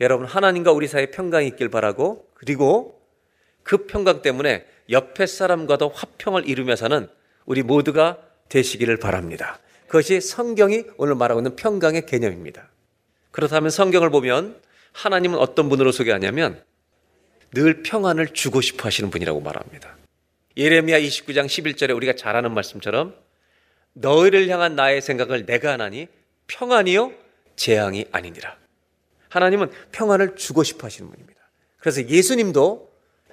여러분, 0.00 0.26
하나님과 0.26 0.72
우리 0.72 0.88
사이에 0.88 1.06
평강이 1.06 1.46
있길 1.48 1.68
바라고, 1.70 2.28
그리고 2.34 3.00
그 3.62 3.86
평강 3.86 4.22
때문에 4.22 4.66
옆에 4.90 5.26
사람과도 5.26 5.88
화평을 5.88 6.48
이루며 6.48 6.76
사는 6.76 7.08
우리 7.44 7.62
모두가 7.62 8.18
되시기를 8.48 8.98
바랍니다. 8.98 9.58
그것이 9.86 10.20
성경이 10.20 10.84
오늘 10.96 11.14
말하고 11.14 11.40
있는 11.40 11.56
평강의 11.56 12.06
개념입니다. 12.06 12.68
그렇다면 13.36 13.68
성경을 13.68 14.08
보면 14.08 14.58
하나님은 14.92 15.38
어떤 15.38 15.68
분으로 15.68 15.92
소개하냐면 15.92 16.64
늘 17.52 17.82
평안을 17.82 18.28
주고 18.28 18.62
싶어 18.62 18.86
하시는 18.86 19.10
분이라고 19.10 19.42
말합니다. 19.42 19.94
예레미야 20.56 20.98
29장 20.98 21.44
11절에 21.44 21.94
우리가 21.94 22.14
잘 22.14 22.34
아는 22.34 22.54
말씀처럼 22.54 23.14
너희를 23.92 24.48
향한 24.48 24.74
나의 24.74 25.02
생각을 25.02 25.44
내가 25.44 25.72
하나니 25.72 26.08
평안이요 26.46 27.12
재앙이 27.56 28.06
아니니라. 28.10 28.56
하나님은 29.28 29.70
평안을 29.92 30.36
주고 30.36 30.62
싶어 30.62 30.86
하시는 30.86 31.10
분입니다. 31.10 31.38
그래서 31.76 32.08
예수님도 32.08 32.90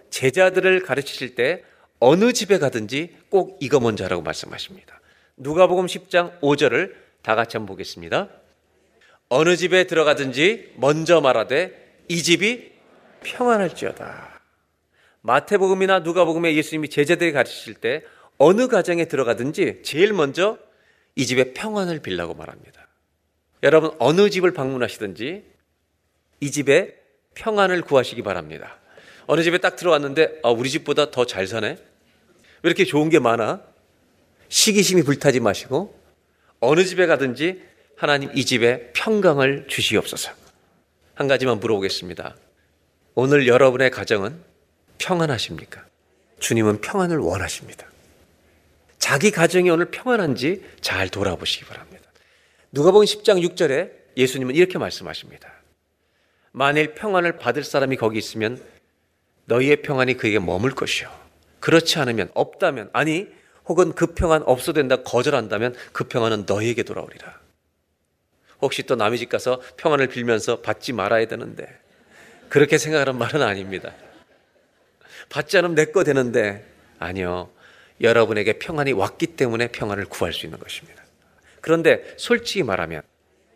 제자들을 0.09 0.83
가르치실 0.83 1.35
때 1.35 1.63
어느 2.01 2.33
집에 2.33 2.59
가든지 2.59 3.15
꼭 3.29 3.57
이거 3.61 3.79
먼저 3.79 4.03
하라고 4.03 4.21
말씀하십니다. 4.21 4.99
누가복음 5.37 5.85
10장 5.85 6.41
5절을 6.41 6.93
다 7.21 7.35
같이 7.35 7.55
한번 7.55 7.67
보겠습니다. 7.67 8.42
어느 9.35 9.55
집에 9.55 9.85
들어가든지 9.85 10.73
먼저 10.75 11.19
말하되 11.19 12.03
이 12.07 12.21
집이 12.21 12.71
평안할지어다. 13.23 14.39
마태복음이나 15.21 16.01
누가복음에 16.01 16.53
예수님이 16.53 16.89
제자들이 16.89 17.31
가르치실 17.31 17.73
때 17.73 18.03
어느 18.37 18.67
가정에 18.67 19.05
들어가든지 19.05 19.81
제일 19.81 20.13
먼저 20.13 20.59
이 21.15 21.25
집에 21.25 21.51
평안을 21.53 22.03
빌라고 22.03 22.35
말합니다. 22.35 22.87
여러분 23.63 23.95
어느 23.97 24.29
집을 24.29 24.53
방문하시든지 24.53 25.43
이 26.41 26.51
집에 26.51 26.93
평안을 27.33 27.81
구하시기 27.81 28.21
바랍니다. 28.21 28.77
어느 29.25 29.41
집에 29.41 29.57
딱 29.57 29.75
들어왔는데 29.75 30.41
아, 30.43 30.51
우리 30.51 30.69
집보다 30.69 31.09
더 31.09 31.25
잘 31.25 31.47
사네. 31.47 31.69
왜 31.69 31.79
이렇게 32.61 32.85
좋은 32.85 33.09
게 33.09 33.17
많아? 33.17 33.63
시기심이 34.49 35.01
불타지 35.01 35.39
마시고 35.39 35.99
어느 36.59 36.83
집에 36.83 37.07
가든지 37.07 37.72
하나님 37.95 38.31
이 38.33 38.45
집에 38.45 38.91
평강을 38.93 39.67
주시옵소서. 39.67 40.31
한 41.15 41.27
가지만 41.27 41.59
물어보겠습니다. 41.59 42.35
오늘 43.15 43.47
여러분의 43.47 43.91
가정은 43.91 44.41
평안하십니까? 44.97 45.85
주님은 46.39 46.81
평안을 46.81 47.17
원하십니다. 47.19 47.87
자기 48.97 49.31
가정이 49.31 49.69
오늘 49.69 49.91
평안한지 49.91 50.63
잘 50.81 51.09
돌아보시기 51.09 51.65
바랍니다. 51.65 52.09
누가복음 52.71 53.05
10장 53.05 53.47
6절에 53.47 53.91
예수님은 54.17 54.55
이렇게 54.55 54.77
말씀하십니다. 54.77 55.51
만일 56.51 56.93
평안을 56.95 57.37
받을 57.37 57.63
사람이 57.63 57.97
거기 57.97 58.17
있으면 58.17 58.61
너희의 59.45 59.81
평안이 59.81 60.17
그에게 60.17 60.39
머물 60.39 60.73
것이요. 60.73 61.09
그렇지 61.59 61.99
않으면 61.99 62.31
없다면 62.33 62.89
아니 62.93 63.27
혹은 63.65 63.93
그 63.93 64.07
평안 64.07 64.43
없어 64.43 64.73
된다 64.73 64.97
거절한다면 65.03 65.75
그 65.91 66.05
평안은 66.05 66.45
너희에게 66.47 66.83
돌아오리라. 66.83 67.42
혹시 68.63 68.83
또 68.83 68.95
남의 68.95 69.19
집 69.19 69.29
가서 69.29 69.61
평안을 69.77 70.07
빌면서 70.07 70.61
받지 70.61 70.93
말아야 70.93 71.25
되는데 71.27 71.67
그렇게 72.49 72.77
생각하는 72.77 73.17
말은 73.17 73.41
아닙니다. 73.41 73.93
받지 75.29 75.57
않으면 75.57 75.75
내 75.75 75.85
거 75.85 76.03
되는데 76.03 76.65
아니요. 76.97 77.49
여러분에게 78.01 78.53
평안이 78.59 78.93
왔기 78.93 79.27
때문에 79.27 79.67
평안을 79.67 80.05
구할 80.05 80.33
수 80.33 80.45
있는 80.45 80.59
것입니다. 80.59 81.03
그런데 81.61 82.15
솔직히 82.17 82.63
말하면 82.63 83.01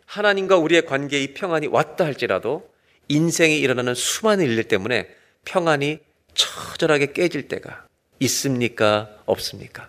하나님과 0.06 0.56
우리의 0.56 0.84
관계에 0.86 1.20
이 1.22 1.34
평안이 1.34 1.66
왔다 1.68 2.04
할지라도 2.04 2.70
인생에 3.08 3.56
일어나는 3.56 3.94
수많은 3.94 4.44
일들 4.44 4.64
때문에 4.64 5.08
평안이 5.44 5.98
처절하게 6.34 7.12
깨질 7.12 7.48
때가 7.48 7.86
있습니까? 8.20 9.10
없습니까? 9.26 9.88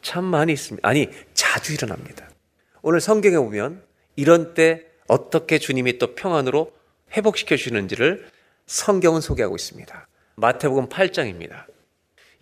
참 0.00 0.24
많이 0.24 0.52
있습니다. 0.52 0.86
아니, 0.88 1.08
자주 1.34 1.74
일어납니다. 1.74 2.28
오늘 2.82 3.00
성경에 3.00 3.36
보면 3.36 3.82
이런 4.18 4.52
때 4.52 4.84
어떻게 5.06 5.60
주님이 5.60 5.98
또 5.98 6.16
평안으로 6.16 6.72
회복시켜 7.16 7.56
주시는지를 7.56 8.26
성경은 8.66 9.20
소개하고 9.20 9.54
있습니다. 9.54 10.08
마태복음 10.34 10.88
8장입니다. 10.88 11.66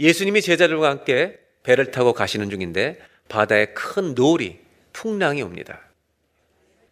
예수님이 0.01 0.41
제자들과 0.41 0.89
함께 0.89 1.39
배를 1.65 1.91
타고 1.91 2.15
가시는 2.15 2.49
중인데 2.49 2.99
바다에 3.29 3.67
큰 3.75 4.15
노을이 4.15 4.59
풍랑이 4.95 5.43
옵니다. 5.43 5.83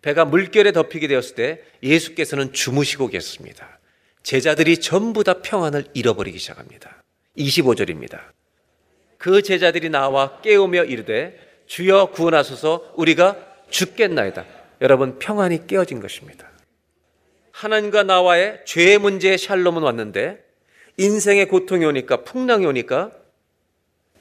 배가 0.03 0.27
물결에 0.27 0.73
덮이게 0.73 1.09
되었을 1.09 1.35
때 1.35 1.63
예수께서는 1.83 2.53
주무시고 2.53 3.09
계셨습니다. 3.09 3.79
제자들이 4.23 4.77
전부 4.83 5.25
다 5.25 5.41
평안을 5.41 5.87
잃어버리기 5.95 6.39
시작합니다. 6.39 7.03
25절입니다. 7.39 8.21
그 9.17 9.41
제자들이 9.41 9.89
나와 9.89 10.43
깨우며 10.43 10.85
이르되 10.85 11.41
주여 11.65 12.11
구원하소서 12.13 12.93
우리가 12.97 13.39
죽겠나이다. 13.71 14.64
여러분 14.85 15.19
평안이 15.19 15.67
깨어진 15.67 15.99
것입니다. 15.99 16.47
하나님과 17.53 18.03
나와의 18.03 18.61
죄의 18.67 18.99
문제의 18.99 19.39
샬롬은 19.39 19.83
왔는데 19.83 20.45
인생의 20.99 21.49
고통이 21.49 21.87
오니까 21.87 22.23
풍랑이 22.23 22.67
오니까 22.67 23.11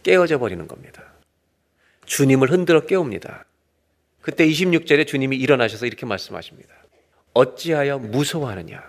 깨어져 0.03 0.39
버리는 0.39 0.65
겁니다. 0.65 1.03
주님을 2.05 2.49
흔들어 2.49 2.85
깨웁니다. 2.85 3.43
그때 4.21 4.47
26절에 4.47 5.05
주님이 5.05 5.35
일어나셔서 5.35 5.85
이렇게 5.85 6.05
말씀하십니다. 6.05 6.73
어찌하여 7.33 7.99
무서워하느냐? 7.99 8.81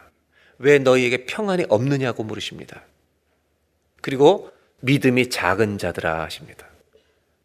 왜 0.59 0.79
너희에게 0.79 1.27
평안이 1.27 1.65
없느냐고 1.69 2.23
물으십니다. 2.23 2.85
그리고 4.01 4.53
믿음이 4.79 5.29
작은 5.29 5.79
자들아 5.79 6.23
하십니다. 6.23 6.69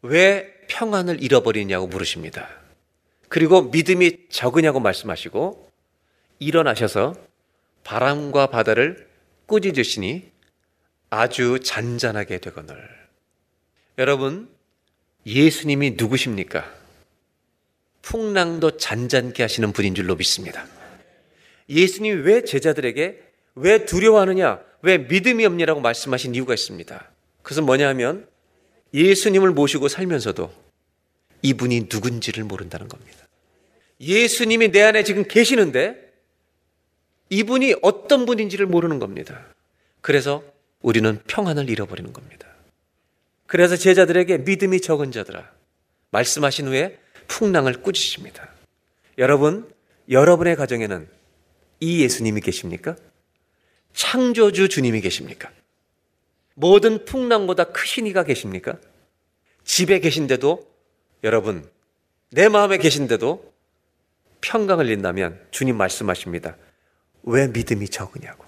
왜 0.02 0.54
평안을 0.68 1.20
잃어버리냐고 1.20 1.88
물으십니다. 1.88 2.59
그리고 3.30 3.62
믿음이 3.62 4.28
적으냐고 4.28 4.80
말씀하시고 4.80 5.70
일어나셔서 6.40 7.14
바람과 7.84 8.48
바다를 8.48 9.08
꾸짖으시니 9.46 10.28
아주 11.10 11.60
잔잔하게 11.60 12.38
되거늘. 12.38 12.76
여러분, 13.98 14.48
예수님이 15.24 15.92
누구십니까? 15.92 16.68
풍랑도 18.02 18.78
잔잔케 18.78 19.44
하시는 19.44 19.72
분인 19.72 19.94
줄로 19.94 20.16
믿습니다. 20.16 20.66
예수님이 21.68 22.22
왜 22.22 22.42
제자들에게 22.42 23.22
왜 23.54 23.84
두려워하느냐, 23.84 24.60
왜 24.82 24.98
믿음이 24.98 25.46
없냐라고 25.46 25.80
말씀하신 25.80 26.34
이유가 26.34 26.52
있습니다. 26.52 27.10
그것은 27.42 27.64
뭐냐 27.64 27.88
하면 27.90 28.26
예수님을 28.92 29.52
모시고 29.52 29.86
살면서도 29.86 30.52
이분이 31.42 31.88
누군지를 31.92 32.44
모른다는 32.44 32.88
겁니다. 32.88 33.26
예수님이 34.00 34.70
내 34.70 34.82
안에 34.82 35.04
지금 35.04 35.24
계시는데 35.24 36.10
이분이 37.28 37.76
어떤 37.82 38.26
분인지를 38.26 38.66
모르는 38.66 38.98
겁니다. 38.98 39.46
그래서 40.00 40.42
우리는 40.80 41.20
평안을 41.26 41.68
잃어버리는 41.70 42.12
겁니다. 42.12 42.48
그래서 43.46 43.76
제자들에게 43.76 44.38
믿음이 44.38 44.80
적은 44.80 45.12
자들아 45.12 45.50
말씀하신 46.10 46.68
후에 46.68 46.98
풍랑을 47.28 47.82
꾸짖습니다. 47.82 48.48
여러분, 49.18 49.70
여러분의 50.08 50.56
가정에는 50.56 51.08
이 51.80 52.02
예수님이 52.02 52.40
계십니까? 52.40 52.96
창조주 53.92 54.68
주님이 54.68 55.00
계십니까? 55.00 55.50
모든 56.54 57.04
풍랑보다 57.04 57.64
크신 57.64 58.06
이가 58.06 58.24
계십니까? 58.24 58.78
집에 59.64 60.00
계신데도 60.00 60.69
여러분 61.24 61.68
내 62.30 62.48
마음에 62.48 62.78
계신데도 62.78 63.52
평강을 64.40 64.86
잃는다면 64.86 65.40
주님 65.50 65.76
말씀하십니다. 65.76 66.56
왜 67.24 67.48
믿음이 67.48 67.88
적으냐고. 67.88 68.44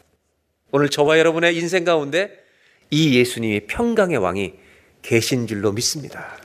오늘 0.71 0.89
저와 0.89 1.19
여러분의 1.19 1.57
인생 1.57 1.85
가운데 1.85 2.43
이 2.91 3.19
예수님이 3.19 3.67
평강의 3.67 4.17
왕이 4.19 4.55
계신 5.03 5.47
줄로 5.47 5.73
믿습니다. 5.73 6.39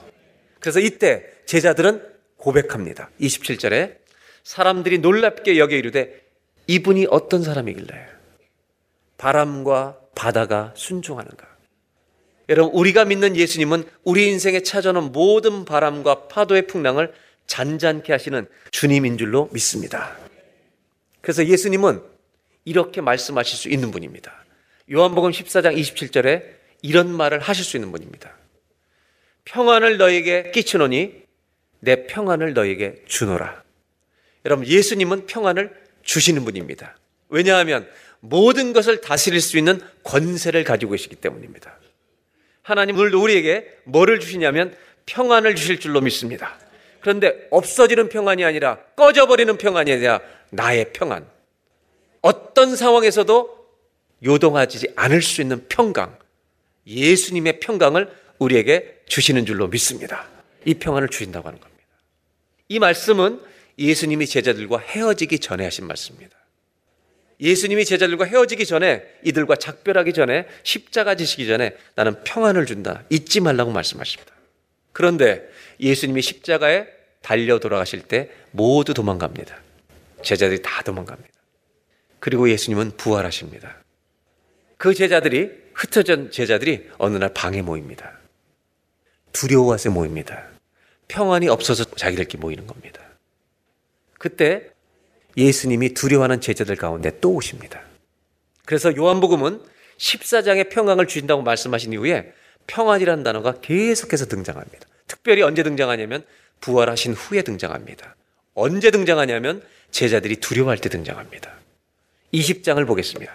그래서 0.59 0.79
이때 0.79 1.25
제자들은 1.45 2.03
고백합니다. 2.37 3.09
27절에 3.21 3.97
사람들이 4.43 4.99
놀랍게 4.99 5.57
여겨 5.57 5.75
이르되 5.75 6.21
이분이 6.67 7.07
어떤 7.09 7.43
사람이길래 7.43 8.07
바람과 9.17 9.99
바다가 10.15 10.73
순종하는가? 10.75 11.56
여러분, 12.49 12.73
우리가 12.73 13.05
믿는 13.05 13.35
예수님은 13.35 13.83
우리 14.03 14.27
인생에 14.27 14.61
찾아오는 14.61 15.11
모든 15.11 15.65
바람과 15.65 16.27
파도의 16.27 16.67
풍랑을 16.67 17.13
잔잔케 17.45 18.11
하시는 18.11 18.47
주님인 18.71 19.17
줄로 19.17 19.49
믿습니다. 19.51 20.15
그래서 21.21 21.45
예수님은 21.45 22.01
이렇게 22.63 23.01
말씀하실 23.01 23.57
수 23.57 23.69
있는 23.69 23.91
분입니다. 23.91 24.45
요한복음 24.91 25.31
14장 25.31 25.77
27절에 25.77 26.43
이런 26.81 27.11
말을 27.11 27.39
하실 27.39 27.65
수 27.65 27.75
있는 27.75 27.91
분입니다. 27.91 28.33
평안을 29.45 29.97
너에게 29.97 30.51
끼치노니 30.51 31.23
내 31.79 32.07
평안을 32.07 32.53
너에게 32.53 33.03
주노라. 33.07 33.63
여러분, 34.45 34.65
예수님은 34.65 35.25
평안을 35.25 35.73
주시는 36.03 36.45
분입니다. 36.45 36.97
왜냐하면 37.29 37.87
모든 38.21 38.71
것을 38.71 39.01
다스릴 39.01 39.41
수 39.41 39.57
있는 39.57 39.81
권세를 40.03 40.63
가지고 40.63 40.91
계시기 40.91 41.17
때문입니다. 41.17 41.77
하나님은 42.67 43.13
우리에게 43.13 43.65
뭐를 43.85 44.19
주시냐면 44.19 44.75
평안을 45.05 45.55
주실 45.55 45.79
줄로 45.79 46.01
믿습니다. 46.01 46.59
그런데 46.99 47.47
없어지는 47.49 48.09
평안이 48.09 48.43
아니라 48.43 48.77
꺼져버리는 48.97 49.57
평안이 49.57 49.89
아니라 49.89 50.19
나의 50.49 50.91
평안. 50.91 51.25
어떤 52.21 52.75
상황에서도 52.75 53.57
요동하지 54.25 54.91
않을 54.97 55.21
수 55.21 55.41
있는 55.41 55.65
평강. 55.69 56.17
예수님의 56.85 57.61
평강을 57.61 58.11
우리에게 58.37 58.99
주시는 59.07 59.45
줄로 59.45 59.67
믿습니다. 59.69 60.27
이 60.65 60.73
평안을 60.73 61.07
주신다고 61.07 61.47
하는 61.47 61.61
겁니다. 61.61 61.83
이 62.67 62.79
말씀은 62.79 63.39
예수님이 63.79 64.27
제자들과 64.27 64.79
헤어지기 64.79 65.39
전에 65.39 65.63
하신 65.63 65.87
말씀입니다. 65.87 66.36
예수님이 67.39 67.85
제자들과 67.85 68.25
헤어지기 68.25 68.65
전에 68.65 69.03
이들과 69.23 69.55
작별하기 69.55 70.13
전에 70.13 70.47
십자가 70.63 71.15
지시기 71.15 71.47
전에 71.47 71.75
나는 71.95 72.23
평안을 72.23 72.65
준다. 72.65 73.03
잊지 73.09 73.41
말라고 73.41 73.71
말씀하십니다. 73.71 74.33
그런데 74.91 75.47
예수님이 75.79 76.21
십자가에 76.21 76.87
달려 77.21 77.59
돌아가실 77.59 78.01
때 78.01 78.31
모두 78.51 78.93
도망갑니다. 78.93 79.61
제자들이 80.23 80.61
다 80.63 80.81
도망갑니다. 80.81 81.29
그리고 82.19 82.49
예수님은 82.49 82.97
부활하십니다. 82.97 83.77
그 84.77 84.93
제자들이 84.93 85.51
흩어진 85.73 86.31
제자들이 86.31 86.89
어느 86.97 87.17
날 87.17 87.33
방에 87.33 87.61
모입니다. 87.61 88.17
두려워해서 89.31 89.91
모입니다. 89.91 90.47
평안이 91.07 91.47
없어서 91.47 91.83
자기들끼리 91.83 92.39
모이는 92.39 92.65
겁니다. 92.65 93.01
그때 94.17 94.71
예수님이 95.37 95.93
두려워하는 95.93 96.41
제자들 96.41 96.75
가운데 96.75 97.19
또 97.21 97.33
오십니다. 97.33 97.81
그래서 98.65 98.95
요한복음은 98.95 99.61
14장의 99.97 100.69
평강을 100.69 101.07
주신다고 101.07 101.43
말씀하신 101.43 101.93
이후에 101.93 102.33
평안이라는 102.65 103.23
단어가 103.23 103.59
계속해서 103.61 104.25
등장합니다. 104.25 104.87
특별히 105.07 105.41
언제 105.43 105.63
등장하냐면 105.63 106.25
부활하신 106.59 107.13
후에 107.13 107.43
등장합니다. 107.43 108.15
언제 108.55 108.91
등장하냐면 108.91 109.63
제자들이 109.91 110.37
두려워할 110.37 110.79
때 110.79 110.89
등장합니다. 110.89 111.53
20장을 112.33 112.85
보겠습니다. 112.85 113.33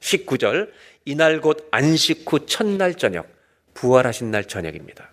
19절 0.00 0.70
이날 1.06 1.40
곧 1.40 1.66
안식 1.70 2.30
후 2.30 2.46
첫날 2.46 2.94
저녁 2.94 3.26
부활하신 3.74 4.30
날 4.30 4.44
저녁입니다. 4.44 5.10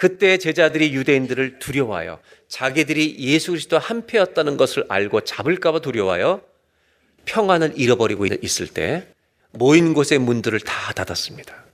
그때 0.00 0.38
제자들이 0.38 0.94
유대인들을 0.94 1.58
두려워하여 1.58 2.22
자기들이 2.48 3.16
예수 3.18 3.50
그리스도 3.50 3.78
한패였다는 3.78 4.56
것을 4.56 4.86
알고 4.88 5.24
잡을까봐 5.24 5.80
두려워하여 5.80 6.40
평안을 7.26 7.74
잃어버리고 7.76 8.24
있을 8.40 8.66
때 8.66 9.06
모인 9.50 9.92
곳의 9.92 10.18
문들을 10.18 10.58
다 10.60 10.94
닫았습니다. 10.94 11.66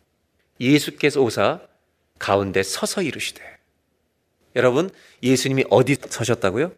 예수께서 0.58 1.20
오사 1.20 1.60
가운데 2.18 2.64
서서 2.64 3.02
이르시되 3.02 3.40
여러분 4.56 4.90
예수님이 5.22 5.64
어디 5.70 5.94
서셨다고요? 5.94 6.72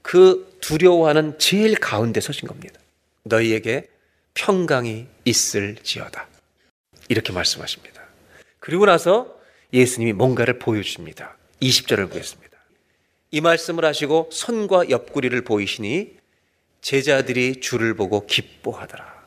그 0.00 0.56
두려워하는 0.62 1.38
제일 1.38 1.74
가운데 1.74 2.22
서신 2.22 2.48
겁니다. 2.48 2.80
너희에게 3.24 3.86
평강이 4.32 5.08
있을지어다. 5.26 6.26
이렇게 7.10 7.34
말씀하십니다. 7.34 8.00
그리고 8.60 8.86
나서 8.86 9.38
예수님이 9.72 10.12
뭔가를 10.12 10.58
보여주십니다. 10.58 11.36
20절을 11.62 12.08
보겠습니다. 12.08 12.50
이 13.30 13.40
말씀을 13.40 13.84
하시고 13.84 14.28
손과 14.32 14.90
옆구리를 14.90 15.40
보이시니 15.44 16.16
제자들이 16.80 17.60
주를 17.60 17.94
보고 17.94 18.26
기뻐하더라. 18.26 19.20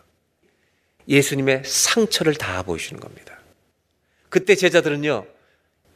예수님의 1.07 1.63
상처를 1.65 2.33
다 2.35 2.63
보여주는 2.63 2.99
겁니다. 2.99 3.37
그때 4.29 4.55
제자들은요, 4.55 5.25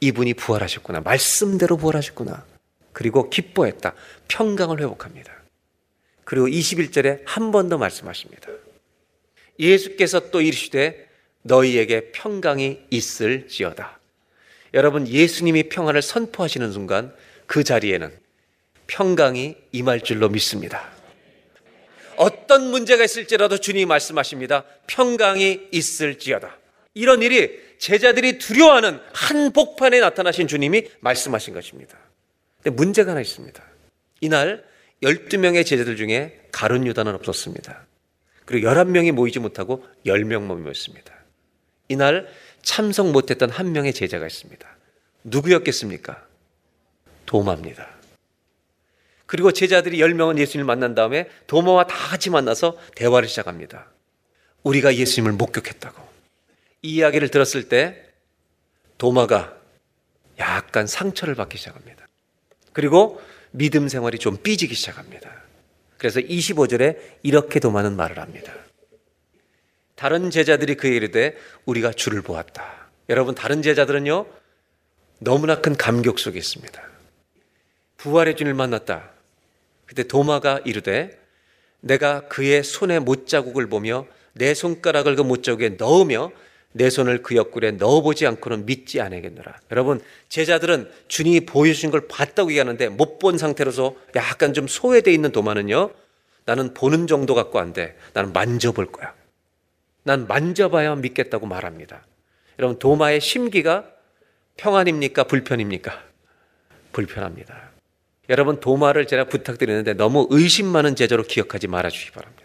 이분이 0.00 0.34
부활하셨구나. 0.34 1.00
말씀대로 1.00 1.76
부활하셨구나. 1.76 2.44
그리고 2.92 3.28
기뻐했다. 3.30 3.94
평강을 4.28 4.80
회복합니다. 4.80 5.32
그리고 6.24 6.46
21절에 6.46 7.22
한 7.26 7.50
번 7.50 7.68
더 7.68 7.78
말씀하십니다. 7.78 8.48
예수께서 9.58 10.30
또 10.30 10.40
이르시되 10.40 11.08
너희에게 11.42 12.12
평강이 12.12 12.86
있을지어다. 12.90 13.97
여러분 14.74 15.08
예수님이 15.08 15.64
평안을 15.64 16.02
선포하시는 16.02 16.72
순간 16.72 17.14
그 17.46 17.64
자리에는 17.64 18.12
평강이 18.86 19.56
임할 19.72 20.00
줄로 20.00 20.28
믿습니다. 20.28 20.90
어떤 22.16 22.70
문제가 22.70 23.04
있을지라도 23.04 23.58
주님이 23.58 23.86
말씀하십니다. 23.86 24.64
평강이 24.86 25.68
있을지어다. 25.70 26.58
이런 26.94 27.22
일이 27.22 27.60
제자들이 27.78 28.38
두려워하는 28.38 28.98
한 29.12 29.52
복판에 29.52 30.00
나타나신 30.00 30.48
주님이 30.48 30.88
말씀하신 31.00 31.54
것입니다. 31.54 31.96
근데 32.60 32.74
문제가 32.74 33.12
하나 33.12 33.20
있습니다. 33.20 33.62
이날 34.20 34.64
12명의 35.02 35.64
제자들 35.64 35.96
중에 35.96 36.40
가룟 36.50 36.86
유다는 36.88 37.14
없었습니다. 37.14 37.86
그리고 38.44 38.68
11명이 38.68 39.12
모이지 39.12 39.38
못하고 39.38 39.86
10명만 40.04 40.58
모였습니다. 40.58 41.14
이날 41.88 42.28
참석 42.62 43.10
못했던 43.10 43.50
한 43.50 43.72
명의 43.72 43.92
제자가 43.92 44.26
있습니다. 44.26 44.66
누구였겠습니까? 45.24 46.26
도마입니다. 47.26 47.88
그리고 49.26 49.52
제자들이 49.52 49.98
10명은 49.98 50.38
예수님을 50.38 50.64
만난 50.64 50.94
다음에 50.94 51.28
도마와 51.46 51.86
다 51.86 51.94
같이 51.94 52.30
만나서 52.30 52.78
대화를 52.94 53.28
시작합니다. 53.28 53.86
우리가 54.62 54.96
예수님을 54.96 55.32
목격했다고. 55.32 56.08
이 56.82 56.94
이야기를 56.94 57.30
들었을 57.30 57.68
때 57.68 58.04
도마가 58.96 59.54
약간 60.38 60.86
상처를 60.86 61.34
받기 61.34 61.58
시작합니다. 61.58 62.06
그리고 62.72 63.20
믿음 63.50 63.88
생활이 63.88 64.18
좀 64.18 64.38
삐지기 64.42 64.74
시작합니다. 64.74 65.30
그래서 65.98 66.20
25절에 66.20 66.98
이렇게 67.22 67.60
도마는 67.60 67.96
말을 67.96 68.18
합니다. 68.18 68.52
다른 69.98 70.30
제자들이 70.30 70.76
그에게 70.76 70.96
이르되 70.96 71.36
우리가 71.64 71.92
주를 71.92 72.22
보았다. 72.22 72.88
여러분 73.08 73.34
다른 73.34 73.62
제자들은요 73.62 74.26
너무나 75.18 75.60
큰 75.60 75.76
감격 75.76 76.20
속에 76.20 76.38
있습니다. 76.38 76.80
부활의 77.96 78.36
주님을 78.36 78.54
만났다. 78.54 79.10
그때 79.86 80.04
도마가 80.04 80.60
이르되 80.64 81.18
내가 81.80 82.28
그의 82.28 82.62
손의 82.62 83.00
못자국을 83.00 83.68
보며 83.68 84.06
내 84.34 84.54
손가락을 84.54 85.16
그 85.16 85.22
못자국에 85.22 85.70
넣으며 85.70 86.30
내 86.70 86.90
손을 86.90 87.24
그 87.24 87.34
옆구리에 87.34 87.72
넣어보지 87.72 88.24
않고는 88.24 88.66
믿지 88.66 89.00
않겠노라. 89.00 89.58
여러분 89.72 90.00
제자들은 90.28 90.88
주님이 91.08 91.40
보여주신 91.40 91.90
걸 91.90 92.06
봤다고 92.06 92.50
얘기하는데 92.50 92.88
못 92.88 93.18
본 93.18 93.36
상태로서 93.36 93.96
약간 94.14 94.54
좀 94.54 94.68
소외되어 94.68 95.12
있는 95.12 95.32
도마는요 95.32 95.90
나는 96.44 96.72
보는 96.72 97.08
정도 97.08 97.34
갖고 97.34 97.58
안 97.58 97.72
돼. 97.72 97.96
나는 98.12 98.32
만져볼 98.32 98.92
거야. 98.92 99.17
난 100.08 100.26
만져봐야 100.26 100.94
믿겠다고 100.96 101.46
말합니다. 101.46 102.06
여러분, 102.58 102.78
도마의 102.78 103.20
심기가 103.20 103.84
평안입니까? 104.56 105.24
불편입니까? 105.24 106.02
불편합니다. 106.92 107.68
여러분 108.30 108.60
도마를 108.60 109.06
제가 109.06 109.24
부탁드리는데 109.24 109.94
너무 109.94 110.26
의심 110.30 110.66
많은 110.66 110.96
제자로 110.96 111.22
기억하지 111.22 111.66
말아 111.66 111.90
주시기 111.90 112.12
바랍니다. 112.12 112.44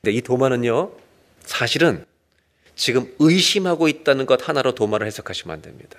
근데 0.00 0.16
이 0.16 0.20
도마는요. 0.20 0.92
사실은 1.40 2.04
지금 2.74 3.14
의심하고 3.18 3.88
있다는 3.88 4.26
것 4.26 4.46
하나로 4.48 4.74
도마를 4.74 5.06
해석하시면 5.06 5.54
안 5.54 5.62
됩니다. 5.62 5.98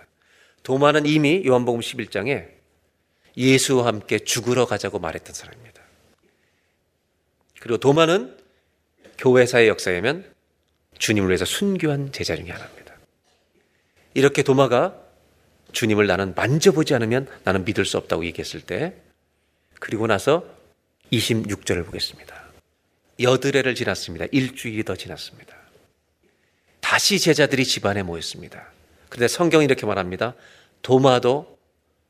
도마는 0.64 1.06
이미 1.06 1.44
요한복음 1.46 1.80
11장에 1.80 2.50
예수와 3.38 3.86
함께 3.86 4.20
죽으러 4.20 4.66
가자고 4.66 5.00
말했던 5.00 5.34
사람입니다. 5.34 5.82
그리고 7.60 7.78
도마는 7.78 8.38
교회사의 9.18 9.68
역사에면 9.68 10.35
주님을 10.98 11.30
위해서 11.30 11.46
순교한 11.46 12.12
제자 12.12 12.36
중에 12.36 12.50
하나입니다. 12.50 12.96
이렇게 14.14 14.44
도마가 14.44 14.96
주님을 15.72 16.08
나는 16.08 16.34
만져보지 16.36 16.94
않으면 16.96 17.28
나는 17.44 17.66
믿을 17.66 17.86
수 17.86 17.98
없다고 17.98 18.26
얘기했을 18.26 18.62
때 18.62 18.96
그리고 19.80 20.08
나서 20.08 20.46
26절을 21.12 21.86
보겠습니다. 21.86 22.44
여드레를 23.20 23.76
지났습니다. 23.76 24.26
일주일이 24.32 24.84
더 24.84 24.96
지났습니다. 24.96 25.56
다시 26.80 27.20
제자들이 27.20 27.66
집안에 27.66 28.04
모였습니다. 28.04 28.72
그런데 29.10 29.28
성경이 29.28 29.66
이렇게 29.66 29.86
말합니다. 29.86 30.34
도마도 30.82 31.58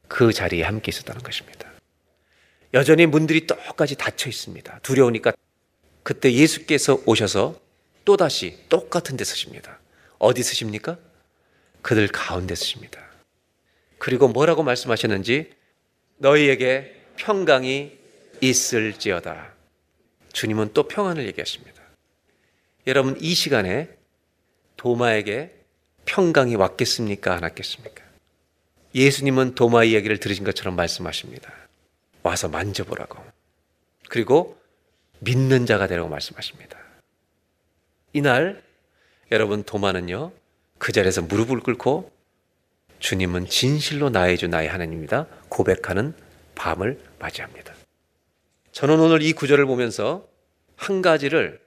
그 0.08 0.34
자리에 0.34 0.63
함께 0.63 0.89
있었다는 0.89 1.21
것입니다. 1.21 1.71
여전히 2.74 3.06
문들이 3.06 3.48
똑같이 3.48 3.95
닫혀 3.95 4.30
있습니다. 4.30 4.80
두려우니까 4.84 5.34
그때 6.04 6.32
예수께서 6.32 7.02
오셔서 7.06 7.60
또다시 8.06 8.58
똑같은 8.70 9.18
데 9.18 9.24
서십니다. 9.24 9.80
어디 10.20 10.44
서십니까? 10.44 10.98
그들 11.82 12.08
가운데 12.08 12.56
서십니다. 12.56 13.02
그리고 13.98 14.28
뭐라고 14.28 14.63
말씀하셨는지 14.63 15.52
너희에게 16.18 17.02
평강이 17.18 17.98
있을지어다. 18.41 19.54
주님은 20.32 20.74
또 20.74 20.88
평안을 20.88 21.26
얘기하십니다. 21.28 21.82
여러분 22.88 23.18
이 23.20 23.34
시간에 23.34 23.89
도마에게 24.78 25.54
평강이 26.06 26.56
왔겠습니까? 26.56 27.34
안 27.34 27.44
왔겠습니까? 27.44 28.04
예수님은 28.94 29.56
도마 29.56 29.84
이야기를 29.84 30.20
들으신 30.20 30.44
것처럼 30.44 30.76
말씀하십니다. 30.76 31.52
와서 32.24 32.48
만져보라고. 32.48 33.22
그리고 34.10 34.58
믿는 35.20 35.65
자가 35.65 35.88
되라고 35.88 36.08
말씀하십니다. 36.10 36.85
이날 38.15 38.63
여러분 39.30 39.63
도마는요 39.63 40.32
그 40.78 40.93
자리에서 40.93 41.21
무릎을 41.23 41.60
꿇고 41.60 42.13
주님은 42.99 43.47
진실로 43.47 44.10
나의 44.10 44.38
주 44.38 44.47
나의 44.47 44.69
하나님입니다. 44.69 45.28
고백하는 45.49 46.13
밤을 46.56 46.97
맞이합니다. 47.19 47.75
저는 48.71 49.01
오늘 49.01 49.21
이 49.21 49.34
구절을 49.34 49.65
보면서 49.65 50.30
한 50.78 51.01
가지를 51.01 51.60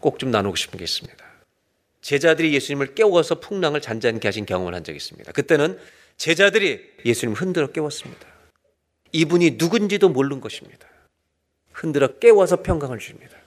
꼭 0.00 0.18
좀 0.18 0.32
나누고 0.32 0.56
싶은 0.56 0.78
게 0.78 0.84
있습니다. 0.84 1.24
제자들이 2.00 2.52
예수님을 2.52 2.96
깨워서 2.96 3.38
풍랑을 3.38 3.80
잔잔케 3.80 4.26
하신 4.26 4.46
경험을 4.46 4.74
한 4.74 4.82
적이 4.82 4.96
있습니다. 4.96 5.30
그때는 5.30 5.78
제자들이 6.16 6.90
예수님을 7.04 7.40
흔들어 7.40 7.68
깨웠습니다. 7.68 8.26
이분이 9.12 9.52
누군지도 9.58 10.08
모르는 10.08 10.40
것입니다. 10.40 10.88
흔들어 11.70 12.18
깨워서 12.18 12.64
평강을 12.64 12.98
주십니다. 12.98 13.43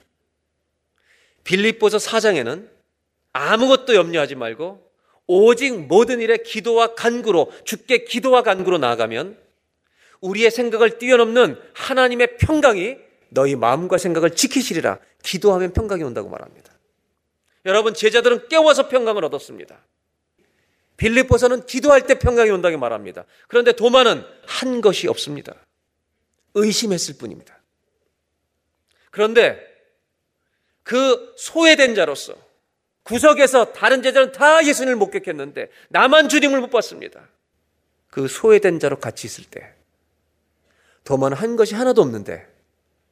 빌립보서 1.48 1.96
4장에는 1.96 2.68
아무것도 3.32 3.94
염려하지 3.94 4.34
말고 4.34 4.86
오직 5.26 5.78
모든 5.86 6.20
일에 6.20 6.36
기도와 6.36 6.94
간구로 6.94 7.50
주께 7.64 8.04
기도와 8.04 8.42
간구로 8.42 8.76
나아가면 8.76 9.38
우리의 10.20 10.50
생각을 10.50 10.98
뛰어넘는 10.98 11.58
하나님의 11.72 12.36
평강이 12.36 12.96
너희 13.30 13.56
마음과 13.56 13.96
생각을 13.96 14.34
지키시리라. 14.34 14.98
기도하면 15.22 15.72
평강이 15.72 16.02
온다고 16.02 16.28
말합니다. 16.28 16.70
여러분 17.64 17.94
제자들은 17.94 18.48
깨워서 18.48 18.88
평강을 18.88 19.24
얻었습니다. 19.24 19.78
빌립보서는 20.98 21.64
기도할 21.64 22.06
때 22.06 22.18
평강이 22.18 22.50
온다고 22.50 22.76
말합니다. 22.76 23.24
그런데 23.46 23.72
도마는 23.72 24.22
한 24.46 24.80
것이 24.82 25.08
없습니다. 25.08 25.54
의심했을 26.54 27.16
뿐입니다. 27.16 27.58
그런데 29.10 29.67
그 30.88 31.34
소외된 31.36 31.94
자로서 31.94 32.34
구석에서 33.02 33.74
다른 33.74 34.02
제자는 34.02 34.32
다 34.32 34.64
예수님을 34.64 34.96
목격했는데 34.96 35.70
나만 35.90 36.30
주님을 36.30 36.62
못 36.62 36.70
봤습니다. 36.70 37.28
그 38.08 38.26
소외된 38.26 38.80
자로 38.80 38.98
같이 38.98 39.26
있을 39.26 39.44
때 39.44 39.74
도마는 41.04 41.36
한 41.36 41.56
것이 41.56 41.74
하나도 41.74 42.00
없는데 42.00 42.46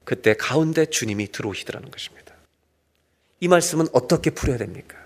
그때 0.04 0.32
가운데 0.32 0.86
주님이 0.86 1.30
들어오시더라는 1.32 1.90
것입니다. 1.90 2.34
이 3.40 3.48
말씀은 3.48 3.88
어떻게 3.92 4.30
풀어야 4.30 4.56
됩니까? 4.56 4.96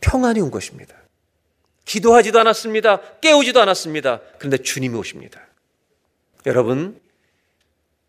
평안이 0.00 0.40
온 0.42 0.52
것입니다. 0.52 0.94
기도하지도 1.86 2.38
않았습니다. 2.38 3.18
깨우지도 3.18 3.60
않았습니다. 3.60 4.20
그런데 4.38 4.58
주님이 4.58 4.96
오십니다. 4.96 5.44
여러분, 6.46 7.00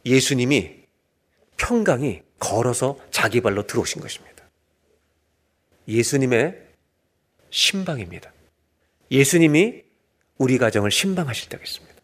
예수님이 0.05 0.83
평강이 1.57 2.21
걸어서 2.39 2.97
자기 3.11 3.41
발로 3.41 3.65
들어오신 3.65 4.01
것입니다. 4.01 4.43
예수님의 5.87 6.61
신방입니다. 7.49 8.33
예수님이 9.11 9.83
우리 10.37 10.57
가정을 10.57 10.91
신방하실 10.91 11.49
때가 11.49 11.63
있습니다. 11.63 11.95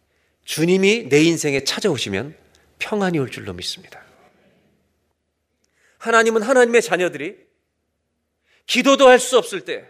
주님이 0.45 1.09
내 1.09 1.21
인생에 1.23 1.63
찾아오시면 1.63 2.35
평안이 2.79 3.19
올 3.19 3.29
줄로 3.29 3.53
믿습니다. 3.53 4.03
하나님은 5.99 6.41
하나님의 6.41 6.81
자녀들이 6.81 7.37
기도도 8.65 9.07
할 9.07 9.19
수 9.19 9.37
없을 9.37 9.65
때 9.65 9.87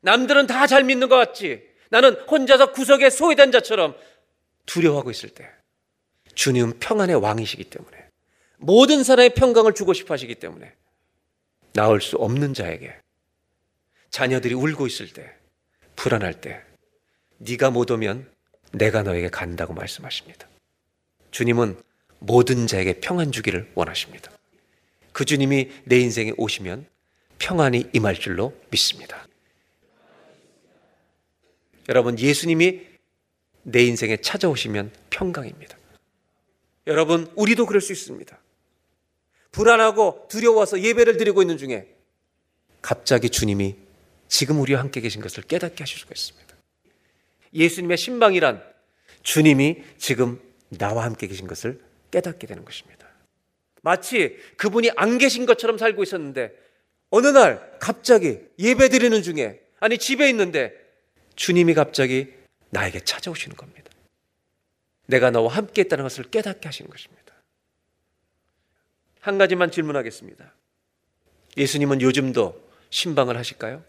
남들은 0.00 0.46
다 0.46 0.66
잘 0.66 0.84
믿는 0.84 1.08
것 1.08 1.16
같지 1.16 1.62
나는 1.90 2.14
혼자서 2.28 2.72
구석에 2.72 3.10
소외된 3.10 3.52
자처럼 3.52 3.96
두려워하고 4.66 5.10
있을 5.10 5.28
때 5.30 5.48
주님은 6.34 6.78
평안의 6.80 7.16
왕이시기 7.16 7.64
때문에 7.64 8.05
모든 8.58 9.04
사람의 9.04 9.34
평강을 9.34 9.74
주고 9.74 9.92
싶어 9.92 10.14
하시기 10.14 10.34
때문에 10.36 10.72
나올 11.72 12.00
수 12.00 12.16
없는 12.16 12.54
자에게 12.54 12.94
자녀들이 14.10 14.54
울고 14.54 14.86
있을 14.86 15.12
때 15.12 15.34
불안할 15.94 16.40
때 16.40 16.62
네가 17.38 17.70
못 17.70 17.90
오면 17.90 18.30
내가 18.72 19.02
너에게 19.02 19.28
간다고 19.28 19.74
말씀하십니다. 19.74 20.48
주님은 21.30 21.78
모든 22.18 22.66
자에게 22.66 23.00
평안 23.00 23.30
주기를 23.30 23.70
원하십니다. 23.74 24.30
그 25.12 25.24
주님이 25.24 25.70
내 25.84 25.98
인생에 25.98 26.32
오시면 26.36 26.86
평안이 27.38 27.90
임할 27.92 28.14
줄로 28.14 28.54
믿습니다. 28.70 29.26
여러분, 31.88 32.18
예수님이 32.18 32.80
내 33.62 33.84
인생에 33.84 34.16
찾아오시면 34.18 34.92
평강입니다. 35.10 35.76
여러분, 36.86 37.30
우리도 37.36 37.66
그럴 37.66 37.80
수 37.80 37.92
있습니다. 37.92 38.38
불안하고 39.52 40.26
두려워서 40.28 40.80
예배를 40.80 41.16
드리고 41.16 41.42
있는 41.42 41.58
중에 41.58 41.88
갑자기 42.82 43.30
주님이 43.30 43.76
지금 44.28 44.60
우리와 44.60 44.80
함께 44.80 45.00
계신 45.00 45.20
것을 45.20 45.42
깨닫게 45.44 45.82
하실 45.82 45.98
수가 45.98 46.12
있습니다. 46.14 46.46
예수님의 47.54 47.96
신방이란 47.96 48.62
주님이 49.22 49.82
지금 49.98 50.40
나와 50.68 51.04
함께 51.04 51.26
계신 51.26 51.46
것을 51.46 51.80
깨닫게 52.10 52.46
되는 52.46 52.64
것입니다. 52.64 53.06
마치 53.82 54.36
그분이 54.56 54.90
안 54.96 55.18
계신 55.18 55.46
것처럼 55.46 55.78
살고 55.78 56.02
있었는데 56.02 56.52
어느 57.10 57.28
날 57.28 57.78
갑자기 57.78 58.40
예배 58.58 58.88
드리는 58.88 59.22
중에 59.22 59.60
아니 59.78 59.98
집에 59.98 60.28
있는데 60.30 60.72
주님이 61.36 61.74
갑자기 61.74 62.32
나에게 62.70 63.00
찾아오시는 63.00 63.56
겁니다. 63.56 63.90
내가 65.06 65.30
너와 65.30 65.52
함께 65.52 65.82
했다는 65.82 66.02
것을 66.04 66.24
깨닫게 66.24 66.66
하시는 66.66 66.90
것입니다. 66.90 67.25
한 69.26 69.38
가지만 69.38 69.72
질문하겠습니다. 69.72 70.54
예수님은 71.56 72.00
요즘도 72.00 72.62
신방을 72.90 73.36
하실까요? 73.36 73.82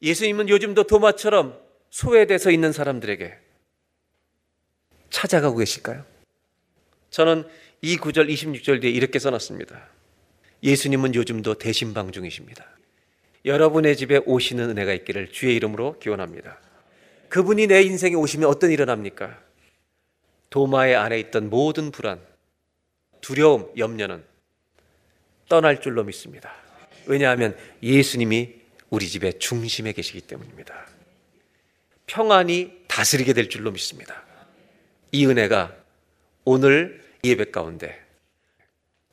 예수님은 0.00 0.48
요즘도 0.48 0.84
도마처럼 0.84 1.60
소외돼서 1.90 2.50
있는 2.50 2.72
사람들에게 2.72 3.36
찾아가고 5.10 5.58
계실까요? 5.58 6.06
저는 7.10 7.46
이 7.82 7.98
9절 7.98 8.30
26절 8.30 8.80
뒤에 8.80 8.90
이렇게 8.90 9.18
써놨습니다. 9.18 9.90
예수님은 10.62 11.14
요즘도 11.14 11.58
대신방 11.58 12.10
중이십니다. 12.10 12.64
여러분의 13.44 13.94
집에 13.94 14.22
오시는 14.24 14.70
은혜가 14.70 14.94
있기를 14.94 15.32
주의 15.32 15.54
이름으로 15.54 15.98
기원합니다. 15.98 16.58
그분이 17.28 17.66
내 17.66 17.82
인생에 17.82 18.14
오시면 18.14 18.48
어떤 18.48 18.70
일어납니까? 18.70 19.38
도마의 20.48 20.96
안에 20.96 21.20
있던 21.20 21.50
모든 21.50 21.90
불안, 21.90 22.18
두려움, 23.24 23.70
염려는 23.78 24.22
떠날 25.48 25.80
줄로 25.80 26.04
믿습니다. 26.04 26.52
왜냐하면 27.06 27.56
예수님이 27.82 28.52
우리 28.90 29.08
집의 29.08 29.38
중심에 29.38 29.92
계시기 29.92 30.20
때문입니다. 30.20 30.86
평안이 32.06 32.84
다스리게 32.86 33.32
될 33.32 33.48
줄로 33.48 33.70
믿습니다. 33.70 34.22
이 35.10 35.24
은혜가 35.24 35.74
오늘 36.44 37.02
예배 37.24 37.50
가운데 37.50 37.98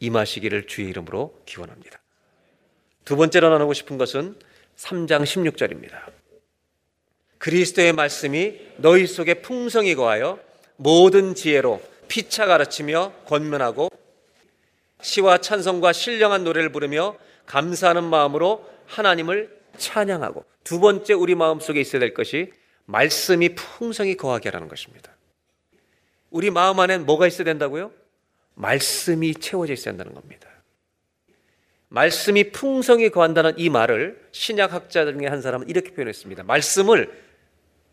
임하시기를 0.01 0.67
주의 0.67 0.89
이름으로 0.89 1.41
기원합니다. 1.45 2.01
두 3.05 3.15
번째로 3.15 3.49
나누고 3.49 3.71
싶은 3.71 3.97
것은 3.97 4.35
3장 4.75 5.23
16절입니다. 5.23 6.11
그리스도의 7.37 7.93
말씀이 7.93 8.59
너희 8.75 9.07
속에 9.07 9.35
풍성히 9.35 9.95
거하여 9.95 10.37
모든 10.75 11.33
지혜로 11.33 11.81
피차 12.09 12.45
가르치며 12.45 13.13
권면하고 13.25 13.89
시와 15.01 15.39
찬성과 15.39 15.93
신령한 15.93 16.43
노래를 16.43 16.71
부르며 16.71 17.17
감사하는 17.45 18.03
마음으로 18.03 18.65
하나님을 18.87 19.59
찬양하고 19.77 20.45
두 20.63 20.79
번째 20.79 21.13
우리 21.13 21.35
마음 21.35 21.59
속에 21.59 21.81
있어야 21.81 21.99
될 21.99 22.13
것이 22.13 22.51
말씀이 22.85 23.55
풍성히 23.55 24.15
거하게 24.15 24.49
하라는 24.49 24.67
것입니다. 24.67 25.15
우리 26.29 26.49
마음 26.49 26.79
안엔 26.79 27.05
뭐가 27.05 27.27
있어야 27.27 27.45
된다고요? 27.45 27.91
말씀이 28.55 29.33
채워져 29.35 29.73
있어야 29.73 29.93
한다는 29.93 30.13
겁니다. 30.13 30.47
말씀이 31.89 32.51
풍성히 32.51 33.09
거한다는 33.09 33.53
이 33.57 33.69
말을 33.69 34.29
신약 34.31 34.71
학자 34.71 35.05
중에 35.05 35.27
한 35.27 35.41
사람은 35.41 35.67
이렇게 35.67 35.91
표현했습니다. 35.91 36.43
말씀을 36.43 37.11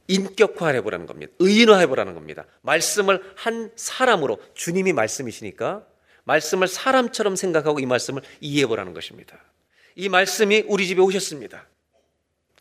인격화해 0.07 0.83
보라는 0.83 1.07
겁니다. 1.07 1.33
의인화해 1.41 1.87
보라는 1.87 2.15
겁니다. 2.15 2.47
말씀을 2.63 3.23
한 3.35 3.71
사람으로 3.75 4.39
주님이 4.55 4.93
말씀이시니까 4.93 5.85
말씀을 6.29 6.69
사람처럼 6.69 7.37
생각하고 7.37 7.81
이 7.81 7.87
말씀을 7.87 8.23
이해해 8.41 8.67
보라는 8.67 8.93
것입니다. 8.93 9.39
이 9.97 10.09
말씀이 10.09 10.65
우리 10.69 10.87
집에 10.87 11.01
오셨습니다. 11.01 11.67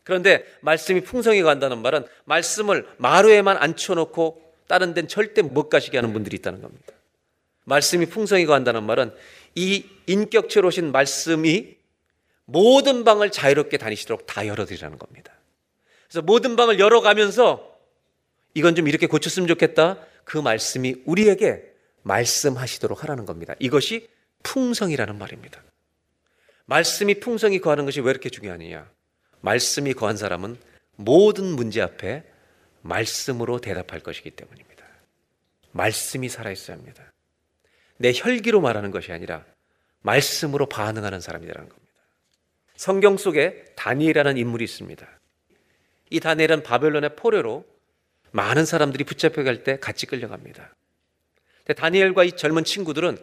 그런데 0.04 0.44
말씀이 0.62 1.02
풍성히 1.02 1.42
간다는 1.42 1.82
말은 1.82 2.06
말씀을 2.24 2.88
마루에만 2.96 3.58
앉혀놓고 3.58 4.54
다른 4.68 4.94
데는 4.94 5.06
절대 5.06 5.42
못 5.42 5.68
가시게 5.68 5.98
하는 5.98 6.14
분들이 6.14 6.36
있다는 6.36 6.62
겁니다. 6.62 6.94
말씀이 7.64 8.06
풍성히 8.06 8.46
간다는 8.46 8.84
말은 8.84 9.14
이 9.54 9.84
인격체로 10.06 10.68
오신 10.68 10.90
말씀이 10.90 11.76
모든 12.46 13.04
방을 13.04 13.30
자유롭게 13.30 13.76
다니시도록 13.76 14.24
다 14.26 14.46
열어드리라는 14.46 14.98
겁니다. 14.98 15.32
그래서 16.08 16.22
모든 16.22 16.56
방을 16.56 16.78
열어가면서 16.78 17.76
이건 18.54 18.74
좀 18.74 18.88
이렇게 18.88 19.06
고쳤으면 19.06 19.46
좋겠다. 19.46 19.98
그 20.24 20.38
말씀이 20.38 21.02
우리에게 21.04 21.77
말씀하시도록 22.02 23.02
하라는 23.04 23.26
겁니다. 23.26 23.54
이것이 23.58 24.08
풍성이라는 24.42 25.18
말입니다. 25.18 25.62
말씀이 26.66 27.20
풍성이 27.20 27.60
거하는 27.60 27.84
것이 27.84 28.00
왜 28.00 28.10
이렇게 28.10 28.28
중요하느냐? 28.28 28.90
말씀이 29.40 29.94
거한 29.94 30.16
사람은 30.16 30.56
모든 30.96 31.44
문제 31.44 31.80
앞에 31.80 32.24
말씀으로 32.82 33.60
대답할 33.60 34.00
것이기 34.00 34.30
때문입니다. 34.32 34.84
말씀이 35.72 36.28
살아있어야 36.28 36.76
합니다. 36.76 37.12
내 37.96 38.12
혈기로 38.14 38.60
말하는 38.60 38.90
것이 38.90 39.12
아니라 39.12 39.44
말씀으로 40.02 40.66
반응하는 40.66 41.20
사람이라는 41.20 41.68
겁니다. 41.68 41.88
성경 42.76 43.16
속에 43.16 43.64
다니엘이라는 43.76 44.36
인물이 44.36 44.64
있습니다. 44.64 45.06
이 46.10 46.20
다니엘은 46.20 46.62
바벨론의 46.62 47.16
포로로 47.16 47.64
많은 48.30 48.64
사람들이 48.64 49.04
붙잡혀갈 49.04 49.64
때 49.64 49.78
같이 49.78 50.06
끌려갑니다. 50.06 50.74
다니엘과 51.74 52.24
이 52.24 52.32
젊은 52.32 52.64
친구들은 52.64 53.18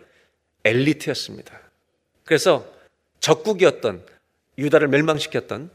엘리트였습니다. 0.63 1.59
그래서 2.23 2.71
적국이었던 3.19 4.05
유다를 4.57 4.87
멸망시켰던 4.87 5.69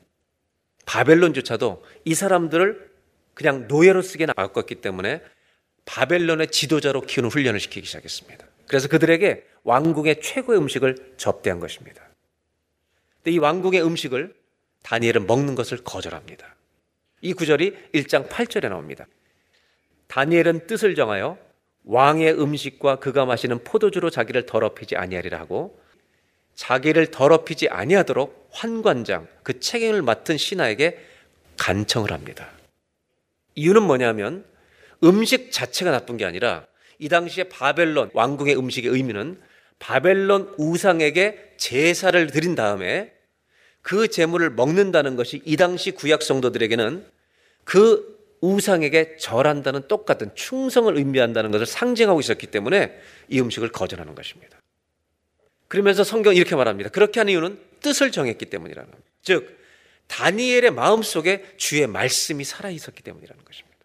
바벨론조차도 0.86 1.84
이 2.04 2.14
사람들을 2.14 2.90
그냥 3.34 3.68
노예로 3.68 4.02
쓰게 4.02 4.26
놔뒀기 4.26 4.76
때문에 4.76 5.22
바벨론의 5.84 6.48
지도자로 6.48 7.02
키우는 7.02 7.30
훈련을 7.30 7.60
시키기 7.60 7.86
시작했습니다. 7.86 8.46
그래서 8.66 8.88
그들에게 8.88 9.44
왕궁의 9.64 10.20
최고의 10.22 10.58
음식을 10.60 11.14
접대한 11.16 11.58
것입니다. 11.60 12.02
근데 13.16 13.32
이 13.32 13.38
왕궁의 13.38 13.82
음식을 13.84 14.34
다니엘은 14.82 15.26
먹는 15.26 15.54
것을 15.54 15.78
거절합니다. 15.78 16.54
이 17.20 17.32
구절이 17.32 17.76
1장 17.94 18.28
8절에 18.28 18.68
나옵니다. 18.68 19.06
다니엘은 20.06 20.66
뜻을 20.66 20.94
정하여 20.94 21.38
왕의 21.85 22.41
음식과 22.41 22.97
그가 22.97 23.24
마시는 23.24 23.64
포도주로 23.64 24.11
자기를 24.11 24.47
더럽히지 24.47 24.97
아니하리라 24.97 25.39
하고 25.39 25.78
자기를 26.55 27.11
더럽히지 27.11 27.68
아니하도록 27.68 28.49
환관장 28.53 29.26
그 29.43 29.61
책임을 29.61 30.03
맡은 30.03 30.37
신하에게 30.37 30.99
간청을 31.57 32.12
합니다. 32.12 32.51
이유는 33.55 33.83
뭐냐면 33.83 34.45
음식 35.03 35.53
자체가 35.53 35.91
나쁜 35.91 36.16
게 36.16 36.24
아니라 36.24 36.66
이 36.99 37.09
당시에 37.09 37.45
바벨론 37.45 38.11
왕궁의 38.12 38.57
음식의 38.59 38.91
의미는 38.91 39.41
바벨론 39.78 40.53
우상에게 40.59 41.55
제사를 41.57 42.26
드린 42.26 42.55
다음에 42.55 43.12
그 43.83 44.09
재물을 44.09 44.51
먹는다는 44.51 45.16
것이 45.16 45.41
이 45.47 45.57
당시 45.57 45.93
구약 45.93 46.22
성도들에게는 46.22 47.07
그 47.64 48.19
우상에게 48.41 49.16
절한다는 49.18 49.88
똑같은 49.88 50.34
충성을 50.34 50.97
의미한다는 50.97 51.51
것을 51.51 51.66
상징하고 51.66 52.20
있었기 52.20 52.47
때문에 52.49 52.99
이 53.28 53.41
음식을 53.41 53.70
거절하는 53.70 54.14
것입니다. 54.14 54.59
그러면서 55.68 56.05
성경 56.05 56.34
이렇게 56.34 56.57
말합니다. 56.57 56.91
그렇게 56.91 57.20
하는 57.20 57.32
이유는 57.32 57.61
뜻을 57.80 58.11
정했기 58.11 58.47
때문이라는 58.47 58.91
겁니다. 58.91 59.11
즉 59.22 59.59
다니엘의 60.09 60.72
마음 60.72 61.03
속에 61.03 61.55
주의 61.57 61.86
말씀이 61.86 62.43
살아 62.45 62.70
있었기 62.70 63.03
때문이라는 63.03 63.45
것입니다. 63.45 63.78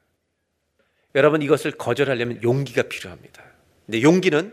여러분 1.14 1.42
이것을 1.42 1.72
거절하려면 1.72 2.42
용기가 2.44 2.84
필요합니다. 2.84 3.44
근데 3.86 4.02
용기는 4.02 4.52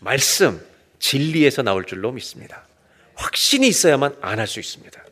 말씀, 0.00 0.64
진리에서 0.98 1.62
나올 1.62 1.84
줄로 1.84 2.12
믿습니다. 2.12 2.66
확신이 3.14 3.66
있어야만 3.68 4.16
안 4.20 4.38
할 4.38 4.46
수 4.46 4.60
있습니다. 4.60 5.02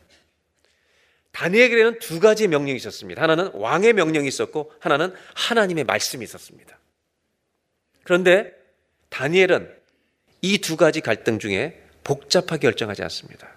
다니엘에게는 1.37 1.99
두 1.99 2.19
가지 2.19 2.47
명령이 2.47 2.77
있었습니다. 2.77 3.21
하나는 3.21 3.51
왕의 3.53 3.93
명령이 3.93 4.27
있었고 4.27 4.71
하나는 4.79 5.13
하나님의 5.35 5.83
말씀이 5.83 6.23
있었습니다. 6.23 6.79
그런데 8.03 8.53
다니엘은 9.09 9.71
이 10.41 10.57
두 10.57 10.77
가지 10.77 10.99
갈등 10.99 11.37
중에 11.37 11.79
복잡하게 12.03 12.61
결정하지 12.61 13.03
않습니다. 13.03 13.49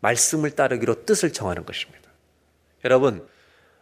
말씀을 0.00 0.52
따르기로 0.52 1.04
뜻을 1.04 1.34
정하는 1.34 1.66
것입니다. 1.66 2.08
여러분, 2.84 3.28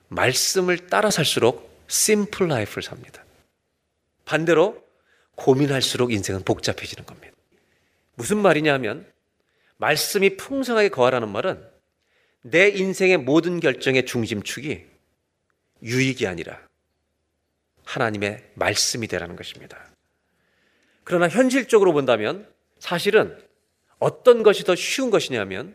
말씀을 0.08 0.88
따라 0.88 1.10
살수록 1.10 1.70
심플 1.86 2.48
라이프를 2.48 2.82
삽니다. 2.82 3.24
반대로 4.24 4.82
고민할수록 5.36 6.12
인생은 6.12 6.42
복잡해지는 6.42 7.06
겁니다. 7.06 7.36
무슨 8.16 8.38
말이냐 8.38 8.72
하면 8.74 9.06
말씀이 9.76 10.36
풍성하게 10.36 10.88
거하라는 10.88 11.28
말은 11.28 11.71
내 12.42 12.68
인생의 12.68 13.18
모든 13.18 13.60
결정의 13.60 14.04
중심축이 14.04 14.84
유익이 15.82 16.26
아니라 16.26 16.60
하나님의 17.84 18.50
말씀이 18.54 19.06
되라는 19.06 19.36
것입니다. 19.36 19.92
그러나 21.04 21.28
현실적으로 21.28 21.92
본다면 21.92 22.48
사실은 22.78 23.36
어떤 23.98 24.42
것이 24.42 24.64
더 24.64 24.74
쉬운 24.74 25.10
것이냐면 25.10 25.74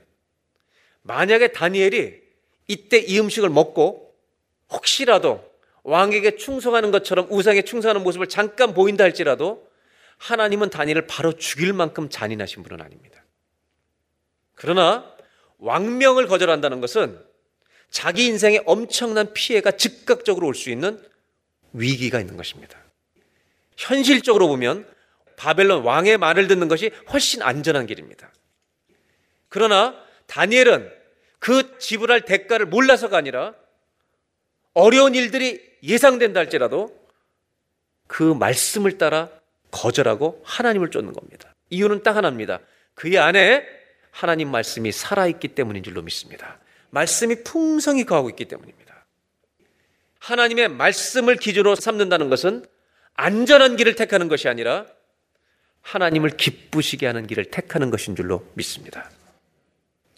만약에 1.01 1.53
다니엘이 1.53 2.21
이때 2.67 2.99
이 2.99 3.19
음식을 3.19 3.49
먹고 3.49 4.13
혹시라도 4.69 5.49
왕에게 5.83 6.35
충성하는 6.35 6.91
것처럼 6.91 7.27
우상에 7.29 7.61
충성하는 7.61 8.03
모습을 8.03 8.27
잠깐 8.27 8.73
보인다 8.73 9.05
할지라도 9.05 9.65
하나님은 10.17 10.69
다니엘을 10.69 11.07
바로 11.07 11.31
죽일 11.33 11.71
만큼 11.71 12.09
잔인하신 12.09 12.63
분은 12.63 12.81
아닙니다. 12.83 13.23
그러나 14.55 15.16
왕명을 15.59 16.27
거절한다는 16.27 16.81
것은 16.81 17.19
자기 17.89 18.25
인생에 18.27 18.61
엄청난 18.65 19.33
피해가 19.33 19.71
즉각적으로 19.71 20.47
올 20.47 20.53
수 20.53 20.69
있는 20.69 21.01
위기가 21.73 22.19
있는 22.19 22.37
것입니다. 22.37 22.77
현실적으로 23.75 24.47
보면 24.47 24.87
바벨론 25.35 25.83
왕의 25.83 26.17
말을 26.17 26.47
듣는 26.47 26.67
것이 26.67 26.91
훨씬 27.11 27.41
안전한 27.41 27.85
길입니다. 27.85 28.31
그러나 29.49 29.95
다니엘은 30.25 30.91
그 31.39 31.77
지불할 31.77 32.21
대가를 32.21 32.65
몰라서가 32.65 33.17
아니라 33.17 33.53
어려운 34.73 35.15
일들이 35.15 35.61
예상된다 35.83 36.39
할지라도 36.39 36.97
그 38.07 38.23
말씀을 38.23 38.97
따라 38.97 39.29
거절하고 39.71 40.41
하나님을 40.45 40.89
쫓는 40.91 41.13
겁니다. 41.13 41.53
이유는 41.69 42.03
딱 42.03 42.15
하나입니다. 42.15 42.59
그의 42.95 43.19
안에 43.19 43.65
하나님 44.11 44.49
말씀이 44.49 44.91
살아있기 44.91 45.49
때문인 45.49 45.83
줄로 45.83 46.01
믿습니다. 46.01 46.59
말씀이 46.89 47.43
풍성히 47.43 48.03
거하고 48.03 48.29
있기 48.29 48.45
때문입니다. 48.45 49.05
하나님의 50.19 50.69
말씀을 50.69 51.35
기준으로 51.35 51.75
삼는다는 51.75 52.29
것은 52.29 52.65
안전한 53.13 53.75
길을 53.75 53.95
택하는 53.95 54.27
것이 54.27 54.47
아니라 54.47 54.85
하나님을 55.81 56.31
기쁘시게 56.31 57.05
하는 57.05 57.27
길을 57.27 57.45
택하는 57.45 57.89
것인 57.89 58.15
줄로 58.15 58.45
믿습니다. 58.55 59.09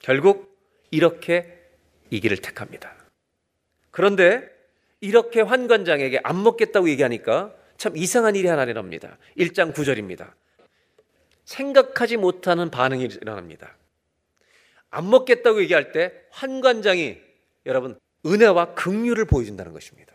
결국 0.01 0.57
이렇게 0.91 1.59
이 2.09 2.19
길을 2.19 2.37
택합니다. 2.37 2.95
그런데 3.91 4.49
이렇게 5.01 5.41
환관장에게 5.41 6.21
안 6.23 6.41
먹겠다고 6.43 6.89
얘기하니까 6.89 7.53
참 7.77 7.95
이상한 7.95 8.35
일이 8.35 8.47
하나 8.47 8.63
일어납니다. 8.63 9.17
1장 9.37 9.73
9절입니다. 9.73 10.31
생각하지 11.45 12.17
못하는 12.17 12.69
반응이 12.69 13.03
일어납니다. 13.05 13.75
안 14.89 15.09
먹겠다고 15.09 15.61
얘기할 15.61 15.91
때 15.91 16.13
환관장이 16.31 17.17
여러분 17.65 17.99
은혜와 18.25 18.73
긍휼을 18.75 19.25
보여준다는 19.25 19.73
것입니다. 19.73 20.13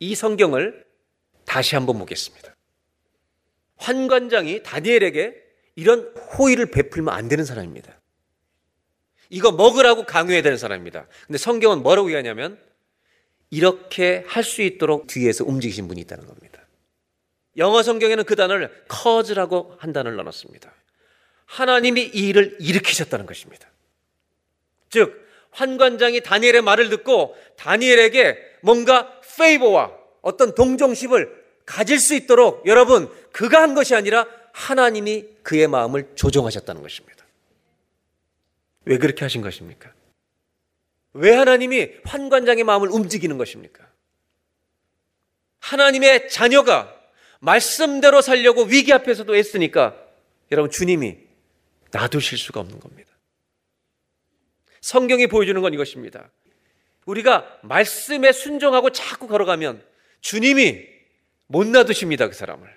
이 0.00 0.14
성경을 0.14 0.84
다시 1.44 1.74
한번 1.74 1.98
보겠습니다. 1.98 2.54
환관장이 3.76 4.62
다니엘에게 4.62 5.42
이런 5.76 6.14
호의를 6.38 6.70
베풀면 6.70 7.12
안 7.12 7.28
되는 7.28 7.44
사람입니다. 7.44 8.00
이거 9.30 9.50
먹으라고 9.50 10.04
강요해야 10.04 10.42
되는 10.42 10.56
사람입니다. 10.56 11.06
근데 11.26 11.38
성경은 11.38 11.82
뭐라고 11.82 12.08
얘기하냐면 12.08 12.58
이렇게 13.50 14.24
할 14.26 14.42
수 14.44 14.62
있도록 14.62 15.06
뒤에서 15.06 15.44
움직이신 15.44 15.88
분이 15.88 16.00
있다는 16.02 16.26
겁니다. 16.26 16.60
영어 17.56 17.82
성경에는 17.82 18.24
그 18.24 18.36
단어를 18.36 18.84
cause라고 18.90 19.74
한 19.78 19.92
단어를 19.92 20.16
넣어놨습니다. 20.16 20.72
하나님이 21.46 22.10
이 22.14 22.28
일을 22.28 22.56
일으키셨다는 22.60 23.26
것입니다. 23.26 23.68
즉 24.90 25.24
환관장이 25.50 26.20
다니엘의 26.20 26.62
말을 26.62 26.88
듣고 26.90 27.36
다니엘에게 27.56 28.38
뭔가 28.62 29.20
페이버와 29.36 29.92
어떤 30.22 30.54
동정심을 30.54 31.44
가질 31.66 31.98
수 31.98 32.14
있도록 32.14 32.66
여러분 32.66 33.10
그가 33.32 33.62
한 33.62 33.74
것이 33.74 33.94
아니라 33.94 34.26
하나님이 34.52 35.26
그의 35.42 35.68
마음을 35.68 36.12
조정하셨다는 36.14 36.82
것입니다. 36.82 37.24
왜 38.84 38.98
그렇게 38.98 39.24
하신 39.24 39.42
것입니까? 39.42 39.92
왜 41.14 41.34
하나님이 41.34 41.90
환관장의 42.04 42.64
마음을 42.64 42.88
움직이는 42.88 43.38
것입니까? 43.38 43.84
하나님의 45.60 46.28
자녀가 46.28 46.94
말씀대로 47.40 48.20
살려고 48.20 48.64
위기 48.64 48.92
앞에서도 48.92 49.34
애쓰니까 49.34 49.96
여러분 50.50 50.70
주님이 50.70 51.23
놔두실 51.94 52.38
수가 52.38 52.60
없는 52.60 52.80
겁니다. 52.80 53.10
성경이 54.80 55.28
보여주는 55.28 55.60
건 55.60 55.72
이것입니다. 55.72 56.30
우리가 57.06 57.60
말씀에 57.62 58.32
순종하고 58.32 58.90
자꾸 58.90 59.28
걸어가면 59.28 59.82
주님이 60.20 60.86
못 61.46 61.66
놔두십니다. 61.66 62.28
그 62.28 62.34
사람을. 62.34 62.68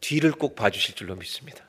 뒤를 0.00 0.32
꼭 0.32 0.54
봐주실 0.54 0.94
줄로 0.94 1.14
믿습니다. 1.16 1.64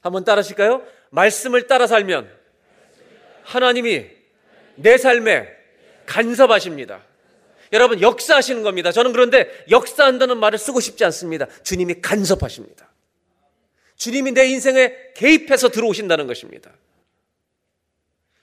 한번 0.00 0.24
따라하실까요? 0.24 0.86
말씀을 1.10 1.66
따라 1.66 1.86
살면 1.86 2.32
하나님이 3.42 4.06
내 4.76 4.98
삶에 4.98 5.48
간섭하십니다. 6.06 7.04
여러분, 7.72 8.00
역사하시는 8.00 8.62
겁니다. 8.62 8.92
저는 8.92 9.12
그런데 9.12 9.64
역사한다는 9.70 10.38
말을 10.38 10.58
쓰고 10.58 10.80
싶지 10.80 11.04
않습니다. 11.06 11.46
주님이 11.62 12.00
간섭하십니다. 12.02 12.91
주님이 13.96 14.32
내 14.32 14.46
인생에 14.48 14.94
개입해서 15.14 15.68
들어오신다는 15.70 16.26
것입니다. 16.26 16.70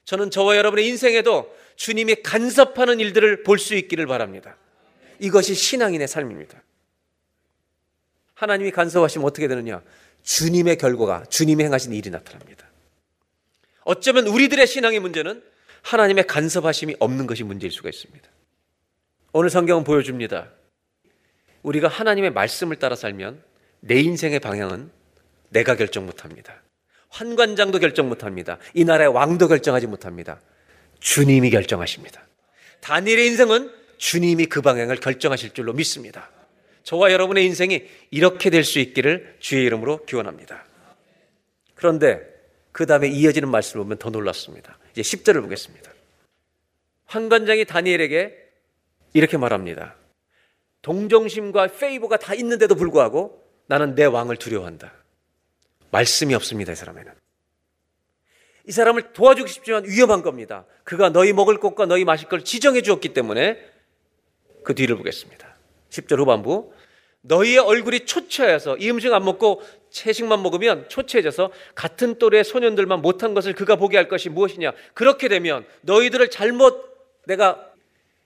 저는 0.06 0.32
저와 0.32 0.58
여러분의 0.58 0.88
인생에도 0.88 1.56
주님이 1.76 2.24
간섭하는 2.24 3.00
일들을 3.00 3.44
볼 3.44 3.58
수 3.60 3.76
있기를 3.76 4.08
바랍니다. 4.08 4.58
이것이 5.20 5.54
신앙인의 5.54 6.08
삶입니다. 6.08 6.62
하나님이 8.34 8.72
간섭하시면 8.72 9.26
어떻게 9.28 9.48
되느냐? 9.48 9.82
주님의 10.24 10.78
결과가 10.78 11.26
주님이 11.26 11.64
행하신 11.66 11.94
일이 11.94 12.10
나타납니다. 12.10 12.68
어쩌면 13.84 14.28
우리들의 14.28 14.66
신앙의 14.66 15.00
문제는 15.00 15.44
하나님의 15.82 16.28
간섭하심이 16.28 16.96
없는 17.00 17.28
것이 17.28 17.44
문제일 17.44 17.72
수가 17.72 17.90
있습니다. 17.90 18.30
오늘 19.34 19.50
성경은 19.50 19.84
보여줍니다. 19.84 20.50
우리가 21.64 21.88
하나님의 21.88 22.32
말씀을 22.32 22.78
따라 22.78 22.96
살면 22.96 23.44
내 23.82 24.00
인생의 24.00 24.40
방향은 24.40 24.92
내가 25.50 25.76
결정 25.76 26.06
못 26.06 26.24
합니다. 26.24 26.62
환관장도 27.10 27.80
결정 27.80 28.08
못 28.10 28.24
합니다. 28.24 28.58
이 28.74 28.86
나라의 28.86 29.10
왕도 29.10 29.48
결정하지 29.48 29.88
못합니다. 29.88 30.40
주님이 31.00 31.50
결정하십니다. 31.50 32.22
다니엘의 32.82 33.28
인생은 33.28 33.72
주님이 33.98 34.46
그 34.46 34.62
방향을 34.62 34.98
결정하실 34.98 35.54
줄로 35.54 35.74
믿습니다. 35.74 36.30
저와 36.84 37.12
여러분의 37.12 37.46
인생이 37.46 37.84
이렇게 38.12 38.50
될 38.50 38.64
수 38.64 38.80
있기를 38.80 39.36
주의 39.40 39.66
이름으로 39.66 40.06
기원합니다. 40.06 40.66
그런데 41.76 42.22
그 42.72 42.86
다음에 42.86 43.08
이어지는 43.08 43.50
말씀을 43.50 43.84
보면 43.84 43.98
더 43.98 44.10
놀랐습니다. 44.10 44.78
이제 44.92 45.02
10절을 45.02 45.42
보겠습니다. 45.42 45.92
환관장이 47.06 47.66
다니엘에게 47.66 48.36
이렇게 49.14 49.38
말합니다. 49.38 49.96
동정심과 50.82 51.68
페이버가 51.68 52.18
다 52.18 52.34
있는데도 52.36 52.76
불구하고 52.76 53.44
나는 53.68 53.96
내 53.96 54.06
왕을 54.06 54.38
두려워한다. 54.38 54.94
말씀이 55.92 56.34
없습니다, 56.36 56.72
이 56.72 56.76
사람에는. 56.76 57.14
이 58.68 58.72
사람을 58.72 59.14
도와주고 59.14 59.48
싶지만 59.48 59.86
위험한 59.86 60.22
겁니다. 60.22 60.66
그가 60.84 61.10
너희 61.10 61.34
먹을 61.34 61.60
것과 61.60 61.86
너희 61.86 62.06
마실 62.06 62.30
걸 62.30 62.44
지정해 62.44 62.82
주었기 62.82 63.14
때문에 63.14 63.58
그 64.64 64.76
뒤를 64.76 64.96
보겠습니다. 64.98 65.56
10절 65.90 66.20
후반부. 66.20 66.72
너희의 67.22 67.58
얼굴이 67.58 68.06
초췌해서 68.06 68.78
이 68.78 68.90
음식 68.90 69.12
안 69.12 69.26
먹고 69.26 69.62
채식만 69.90 70.42
먹으면 70.42 70.88
초췌해져서 70.88 71.52
같은 71.76 72.18
또래 72.20 72.44
소년들만 72.44 73.02
못한 73.02 73.34
것을 73.34 73.54
그가 73.54 73.76
보게 73.76 73.98
할 73.98 74.08
것이 74.08 74.30
무엇이냐. 74.30 74.74
그렇게 74.94 75.28
되면 75.28 75.66
너희들을 75.82 76.30
잘못 76.30 76.98
내가 77.26 77.72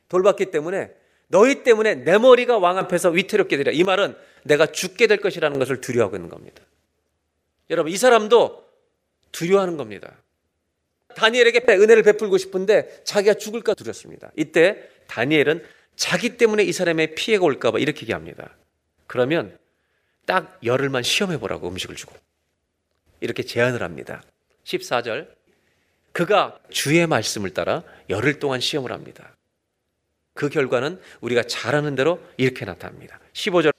돌봤기 0.10 0.48
때문에 0.48 0.92
너희 1.28 1.64
때문에 1.64 1.96
내 1.96 2.18
머리가 2.18 2.58
왕 2.60 2.78
앞에서 2.78 3.10
위태롭게 3.10 3.58
되리라. 3.58 3.72
이 3.74 3.84
말은 3.84 4.16
내가 4.44 4.68
죽게 4.68 5.08
될 5.08 5.18
것이라는 5.18 5.58
것을 5.58 5.82
두려워하고 5.82 6.18
있는 6.18 6.30
겁니다. 6.30 6.64
여러분, 7.70 7.92
이 7.92 7.98
사람도 7.98 8.64
두려워하는 9.32 9.78
겁니다. 9.78 10.14
다니엘에게 11.16 11.64
은혜를 11.70 12.04
베풀고 12.04 12.38
싶은데 12.38 13.04
자기가 13.04 13.36
죽을까 13.36 13.74
두렵습니다. 13.74 14.32
이때 14.36 14.90
다니엘은 15.08 15.64
자기 15.96 16.38
때문에 16.38 16.64
이 16.64 16.72
사람의 16.72 17.16
피해가 17.16 17.46
올까봐 17.46 17.80
이렇게 17.80 18.02
얘기합니다. 18.02 18.56
그러면 19.08 19.58
딱 20.26 20.60
열흘만 20.64 21.04
시험해 21.04 21.40
보라고 21.40 21.68
음식을 21.68 21.96
주고 21.96 22.16
이렇게 23.20 23.44
제안을 23.44 23.84
합니다. 23.84 24.24
14절. 24.66 25.28
그가 26.12 26.60
주의 26.70 27.06
말씀을 27.06 27.52
따라 27.52 27.84
열흘 28.10 28.40
동안 28.40 28.60
시험을 28.60 28.92
합니다. 28.92 29.36
그 30.34 30.50
결과는 30.50 31.00
우리가 31.22 31.44
잘하는 31.44 31.96
대로 31.96 32.20
이렇게 32.38 32.66
나타납니다. 32.66 33.20
15절. 33.34 33.73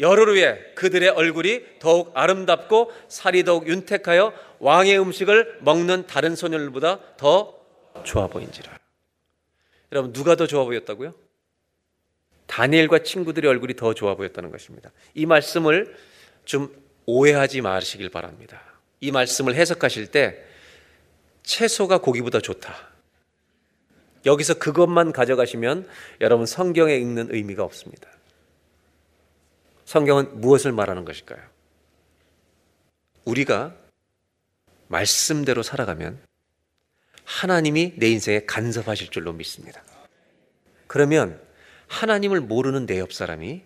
열흘 0.00 0.28
후에 0.30 0.72
그들의 0.74 1.10
얼굴이 1.10 1.78
더욱 1.78 2.10
아름답고 2.14 2.90
살이 3.08 3.44
더욱 3.44 3.68
윤택하여 3.68 4.32
왕의 4.58 4.98
음식을 4.98 5.58
먹는 5.60 6.06
다른 6.06 6.34
소년들보다 6.34 7.16
더 7.16 7.54
좋아 8.04 8.26
보인지라. 8.26 8.78
여러분 9.92 10.12
누가 10.12 10.36
더 10.36 10.46
좋아 10.46 10.64
보였다고요? 10.64 11.14
다니엘과 12.46 13.00
친구들의 13.00 13.48
얼굴이 13.48 13.76
더 13.76 13.94
좋아 13.94 14.14
보였다는 14.14 14.50
것입니다. 14.50 14.90
이 15.14 15.26
말씀을 15.26 15.94
좀 16.44 16.74
오해하지 17.06 17.60
마시길 17.60 18.08
바랍니다. 18.08 18.60
이 19.00 19.12
말씀을 19.12 19.54
해석하실 19.54 20.08
때 20.08 20.44
채소가 21.42 21.98
고기보다 21.98 22.40
좋다. 22.40 22.74
여기서 24.26 24.54
그것만 24.54 25.12
가져가시면 25.12 25.88
여러분 26.20 26.46
성경에 26.46 26.94
읽는 26.96 27.28
의미가 27.30 27.62
없습니다. 27.64 28.08
성경은 29.90 30.40
무엇을 30.40 30.70
말하는 30.70 31.04
것일까요? 31.04 31.40
우리가 33.24 33.74
말씀대로 34.86 35.64
살아가면 35.64 36.20
하나님이 37.24 37.94
내 37.96 38.08
인생에 38.08 38.44
간섭하실 38.46 39.08
줄로 39.08 39.32
믿습니다. 39.32 39.82
그러면 40.86 41.42
하나님을 41.88 42.40
모르는 42.40 42.86
내 42.86 42.98
옆 43.00 43.12
사람이 43.12 43.64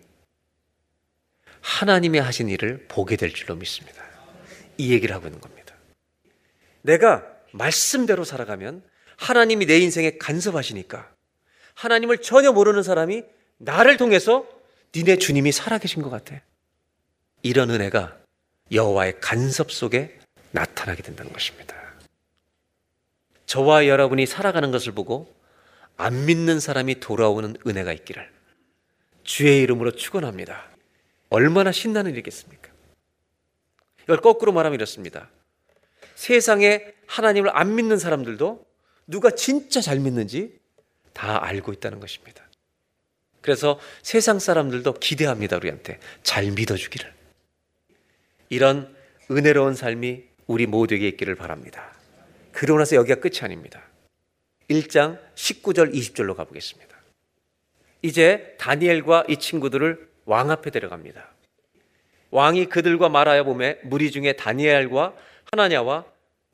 하나님의 1.61 2.21
하신 2.21 2.49
일을 2.49 2.87
보게 2.87 3.17
될 3.17 3.31
줄로 3.31 3.53
믿습니다. 3.53 4.03
이 4.79 4.93
얘기를 4.93 5.13
하고 5.13 5.27
있는 5.27 5.39
겁니다. 5.39 5.75
내가 6.81 7.23
말씀대로 7.51 8.23
살아가면 8.23 8.83
하나님이 9.17 9.67
내 9.67 9.77
인생에 9.77 10.17
간섭하시니까 10.17 11.07
하나님을 11.75 12.17
전혀 12.23 12.51
모르는 12.51 12.81
사람이 12.81 13.25
나를 13.57 13.97
통해서 13.97 14.54
니네 14.95 15.17
주님이 15.17 15.51
살아계신 15.51 16.01
것 16.01 16.09
같아. 16.09 16.39
이런 17.41 17.69
은혜가 17.69 18.17
여호와의 18.71 19.19
간섭 19.19 19.71
속에 19.71 20.17
나타나게 20.51 21.03
된다는 21.03 21.33
것입니다. 21.33 21.75
저와 23.45 23.87
여러분이 23.87 24.25
살아가는 24.25 24.71
것을 24.71 24.93
보고 24.93 25.35
안 25.97 26.25
믿는 26.25 26.59
사람이 26.59 27.01
돌아오는 27.01 27.55
은혜가 27.67 27.91
있기를 27.93 28.31
주의 29.23 29.61
이름으로 29.61 29.91
축원합니다. 29.91 30.69
얼마나 31.29 31.71
신나는 31.71 32.11
일이겠습니까? 32.11 32.71
이걸 34.03 34.21
거꾸로 34.21 34.53
말하면 34.53 34.75
이렇습니다. 34.75 35.29
세상에 36.15 36.93
하나님을 37.07 37.55
안 37.55 37.75
믿는 37.75 37.97
사람들도 37.97 38.65
누가 39.07 39.31
진짜 39.31 39.81
잘 39.81 39.99
믿는지 39.99 40.57
다 41.13 41.43
알고 41.43 41.73
있다는 41.73 41.99
것입니다. 41.99 42.44
그래서 43.45 43.79
세상 44.01 44.39
사람들도 44.39 44.93
기대합니다, 44.93 45.57
우리한테. 45.57 45.99
잘 46.23 46.49
믿어주기를. 46.49 47.13
이런 48.49 48.95
은혜로운 49.29 49.75
삶이 49.75 50.23
우리 50.47 50.65
모두에게 50.65 51.07
있기를 51.09 51.35
바랍니다. 51.35 51.93
그러고 52.51 52.79
나서 52.79 52.95
여기가 52.95 53.19
끝이 53.19 53.41
아닙니다. 53.41 53.83
1장 54.67 55.19
19절 55.35 55.93
20절로 55.93 56.33
가보겠습니다. 56.35 56.97
이제 58.01 58.55
다니엘과 58.57 59.25
이 59.29 59.37
친구들을 59.37 60.09
왕 60.25 60.49
앞에 60.49 60.71
데려갑니다. 60.71 61.29
왕이 62.31 62.65
그들과 62.65 63.09
말하여 63.09 63.43
보매 63.43 63.77
무리 63.83 64.09
중에 64.09 64.33
다니엘과 64.33 65.13
하나냐와 65.51 66.05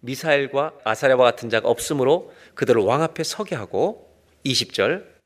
미사엘과 0.01 0.73
아사랴와 0.83 1.23
같은 1.23 1.49
자가 1.49 1.69
없으므로 1.69 2.33
그들을 2.55 2.81
왕 2.81 3.01
앞에 3.01 3.23
서게 3.23 3.55
하고 3.55 4.13
20절 4.45 5.20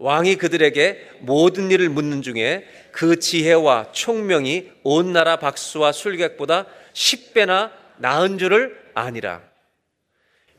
왕이 0.00 0.36
그들에게 0.36 1.18
모든 1.20 1.70
일을 1.70 1.90
묻는 1.90 2.22
중에 2.22 2.66
그 2.90 3.18
지혜와 3.18 3.92
총명이 3.92 4.70
온 4.82 5.12
나라 5.12 5.38
박수와 5.38 5.92
술객보다 5.92 6.66
10배나 6.94 7.70
나은 7.98 8.38
줄을 8.38 8.80
아니라. 8.94 9.42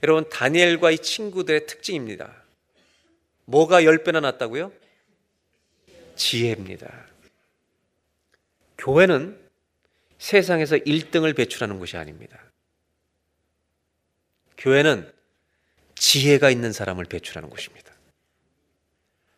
여러분, 0.03 0.29
다니엘과 0.29 0.91
이 0.91 0.99
친구들의 0.99 1.65
특징입니다. 1.65 2.31
뭐가 3.45 3.81
10배나 3.81 4.21
낫다고요? 4.21 4.71
지혜입니다. 6.15 7.07
교회는 8.77 9.39
세상에서 10.19 10.77
1등을 10.77 11.35
배출하는 11.35 11.79
곳이 11.79 11.97
아닙니다. 11.97 12.39
교회는 14.59 15.11
지혜가 15.95 16.51
있는 16.51 16.71
사람을 16.71 17.05
배출하는 17.05 17.49
곳입니다. 17.49 17.90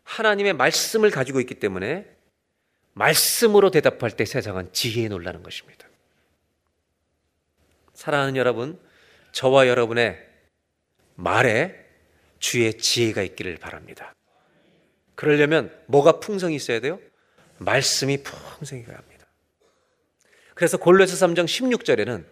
하나님의 0.04 0.52
말씀을 0.54 1.10
가지고 1.10 1.40
있기 1.40 1.54
때문에 1.54 2.06
말씀으로 2.92 3.70
대답할 3.70 4.12
때 4.12 4.24
세상은 4.24 4.72
지혜에 4.72 5.08
놀라는 5.08 5.42
것입니다. 5.42 5.88
사랑하는 7.92 8.36
여러분, 8.36 8.78
저와 9.32 9.66
여러분의 9.66 10.18
말에 11.16 11.84
주의 12.38 12.76
지혜가 12.76 13.22
있기를 13.22 13.56
바랍니다. 13.56 14.14
그러려면 15.14 15.76
뭐가 15.86 16.20
풍성이 16.20 16.56
있어야 16.56 16.80
돼요? 16.80 17.00
말씀이 17.58 18.22
풍성히 18.22 18.84
가야 18.84 18.98
합니다. 18.98 19.26
그래서 20.54 20.76
골로새 20.76 21.14
3장 21.14 21.46
16절에는 21.46 22.24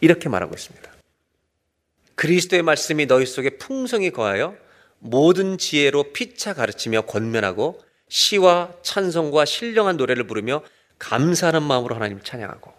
이렇게 0.00 0.28
말하고 0.28 0.54
있습니다. 0.54 0.92
그리스도의 2.14 2.62
말씀이 2.62 3.06
너희 3.06 3.26
속에 3.26 3.58
풍성히 3.58 4.10
거하여 4.10 4.56
모든 4.98 5.58
지혜로 5.58 6.12
피차 6.12 6.54
가르치며 6.54 7.02
권면하고 7.02 7.80
시와 8.08 8.74
찬송과 8.82 9.44
신령한 9.44 9.96
노래를 9.96 10.26
부르며 10.26 10.62
감사하는 10.98 11.62
마음으로 11.62 11.94
하나님을 11.94 12.22
찬양하고 12.24 12.72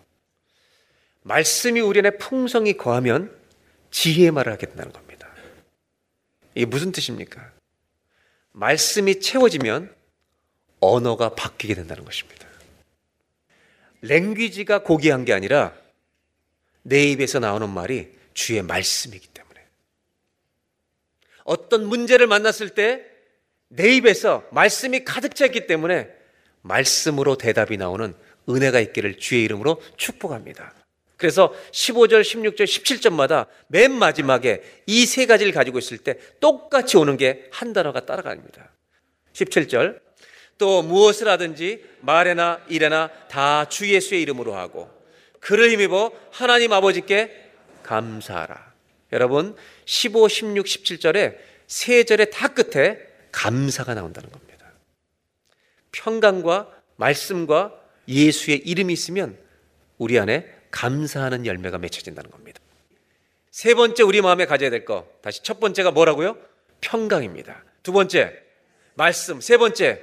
말씀이 1.21 1.79
우리 1.79 1.99
안에 1.99 2.17
풍성히 2.17 2.75
거하면 2.75 3.35
지혜의 3.91 4.31
말을 4.31 4.51
하게 4.51 4.67
된다는 4.67 4.91
겁니다. 4.91 5.27
이게 6.55 6.65
무슨 6.65 6.91
뜻입니까? 6.91 7.51
말씀이 8.51 9.19
채워지면 9.19 9.93
언어가 10.79 11.35
바뀌게 11.35 11.75
된다는 11.75 12.03
것입니다. 12.05 12.47
랭귀지가 14.01 14.83
고귀한 14.83 15.25
게 15.25 15.33
아니라 15.33 15.73
내 16.83 17.03
입에서 17.03 17.39
나오는 17.39 17.69
말이 17.69 18.11
주의 18.33 18.61
말씀이기 18.61 19.27
때문에 19.27 19.38
어떤 21.49 21.85
문제를 21.87 22.27
만났을 22.27 22.69
때 22.69 23.09
내 23.71 23.95
입에서 23.95 24.43
말씀이 24.51 25.03
가득 25.05 25.35
차 25.35 25.45
있기 25.45 25.67
때문에 25.67 26.09
말씀으로 26.61 27.35
대답이 27.37 27.77
나오는 27.77 28.15
은혜가 28.49 28.79
있기를 28.79 29.19
주의 29.19 29.43
이름으로 29.43 29.79
축복합니다. 29.95 30.73
그래서 31.17 31.53
15절, 31.71 32.21
16절, 32.21 32.63
17절마다 32.63 33.45
맨 33.67 33.91
마지막에 33.91 34.63
이 34.87 35.05
세 35.05 35.25
가지를 35.27 35.53
가지고 35.53 35.77
있을 35.77 35.99
때 35.99 36.17
똑같이 36.39 36.97
오는 36.97 37.15
게 37.17 37.47
한 37.51 37.73
단어가 37.73 38.05
따라갑니다. 38.05 38.71
17절. 39.33 39.99
또 40.57 40.81
무엇을 40.81 41.27
하든지 41.27 41.85
말에나 42.01 42.61
일에나 42.69 43.11
다 43.29 43.65
주 43.69 43.87
예수의 43.87 44.21
이름으로 44.23 44.55
하고 44.55 44.89
그를 45.39 45.69
힘입어 45.71 46.11
하나님 46.31 46.73
아버지께 46.73 47.51
감사하라. 47.83 48.68
여러분 49.11 49.55
15, 49.85 50.27
16, 50.27 50.65
17절에 50.65 51.37
세 51.67 52.03
절의 52.03 52.31
다 52.31 52.47
끝에 52.49 52.99
감사가 53.31 53.93
나온다는 53.93 54.31
겁니다. 54.31 54.71
평강과 55.91 56.69
말씀과 56.95 57.73
예수의 58.07 58.57
이름이 58.59 58.93
있으면 58.93 59.37
우리 59.97 60.19
안에 60.19 60.47
감사하는 60.71 61.45
열매가 61.45 61.77
맺혀진다는 61.77 62.31
겁니다. 62.31 62.59
세 63.51 63.73
번째 63.73 64.03
우리 64.03 64.21
마음에 64.21 64.45
가져야 64.45 64.69
될 64.69 64.85
거. 64.85 65.07
다시 65.21 65.43
첫 65.43 65.59
번째가 65.59 65.91
뭐라고요? 65.91 66.37
평강입니다. 66.81 67.63
두 67.83 67.91
번째 67.91 68.33
말씀. 68.95 69.41
세 69.41 69.57
번째 69.57 70.01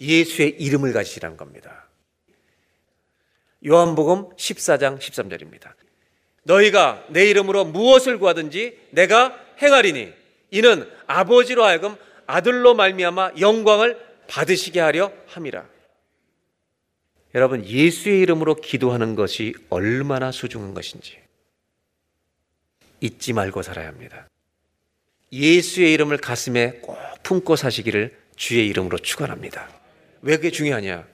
예수의 0.00 0.50
이름을 0.60 0.92
가지시라는 0.92 1.36
겁니다. 1.36 1.88
요한복음 3.66 4.30
14장 4.36 4.98
13절입니다. 4.98 5.72
너희가 6.46 7.04
내 7.08 7.28
이름으로 7.28 7.64
무엇을 7.64 8.18
구하든지 8.18 8.78
내가 8.90 9.38
행하리니 9.60 10.12
이는 10.52 10.88
아버지로 11.06 11.64
하여금 11.64 11.96
아들로 12.26 12.74
말미암아 12.74 13.32
영광을 13.40 14.00
받으시게 14.28 14.80
하려 14.80 15.12
함이라. 15.26 15.66
여러분 17.34 17.64
예수의 17.64 18.20
이름으로 18.20 18.54
기도하는 18.56 19.14
것이 19.14 19.54
얼마나 19.68 20.32
소중한 20.32 20.72
것인지 20.72 21.18
잊지 23.00 23.32
말고 23.32 23.62
살아야 23.62 23.88
합니다. 23.88 24.28
예수의 25.32 25.92
이름을 25.92 26.18
가슴에 26.18 26.78
꼭 26.82 26.96
품고 27.24 27.56
사시기를 27.56 28.16
주의 28.36 28.66
이름으로 28.68 28.98
축원합니다. 28.98 29.68
왜 30.22 30.36
그게 30.36 30.50
중요하냐? 30.50 31.06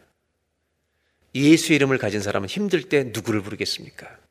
예수 1.35 1.73
이름을 1.73 1.97
가진 1.97 2.21
사람은 2.21 2.49
힘들 2.49 2.83
때 2.83 3.05
누구를 3.05 3.43
부르겠습니까? 3.43 4.23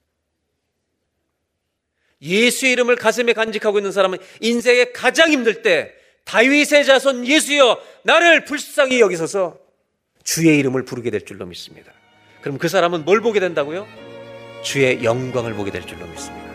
예수의 2.21 2.73
이름을 2.73 2.95
가슴에 2.95 3.33
간직하고 3.33 3.79
있는 3.79 3.91
사람은 3.91 4.19
인생에 4.39 4.91
가장 4.93 5.31
힘들 5.31 5.61
때 5.61 5.93
다윗의 6.25 6.85
자손 6.85 7.25
예수여 7.25 7.81
나를 8.03 8.45
불쌍히 8.45 8.99
여기소서 8.99 9.57
주의 10.23 10.57
이름을 10.59 10.85
부르게 10.85 11.09
될 11.09 11.25
줄로 11.25 11.45
믿습니다. 11.45 11.91
그럼 12.41 12.57
그 12.57 12.67
사람은 12.67 13.05
뭘 13.05 13.21
보게 13.21 13.39
된다고요? 13.39 13.87
주의 14.63 15.03
영광을 15.03 15.53
보게 15.53 15.71
될 15.71 15.85
줄로 15.85 16.05
믿습니다. 16.07 16.51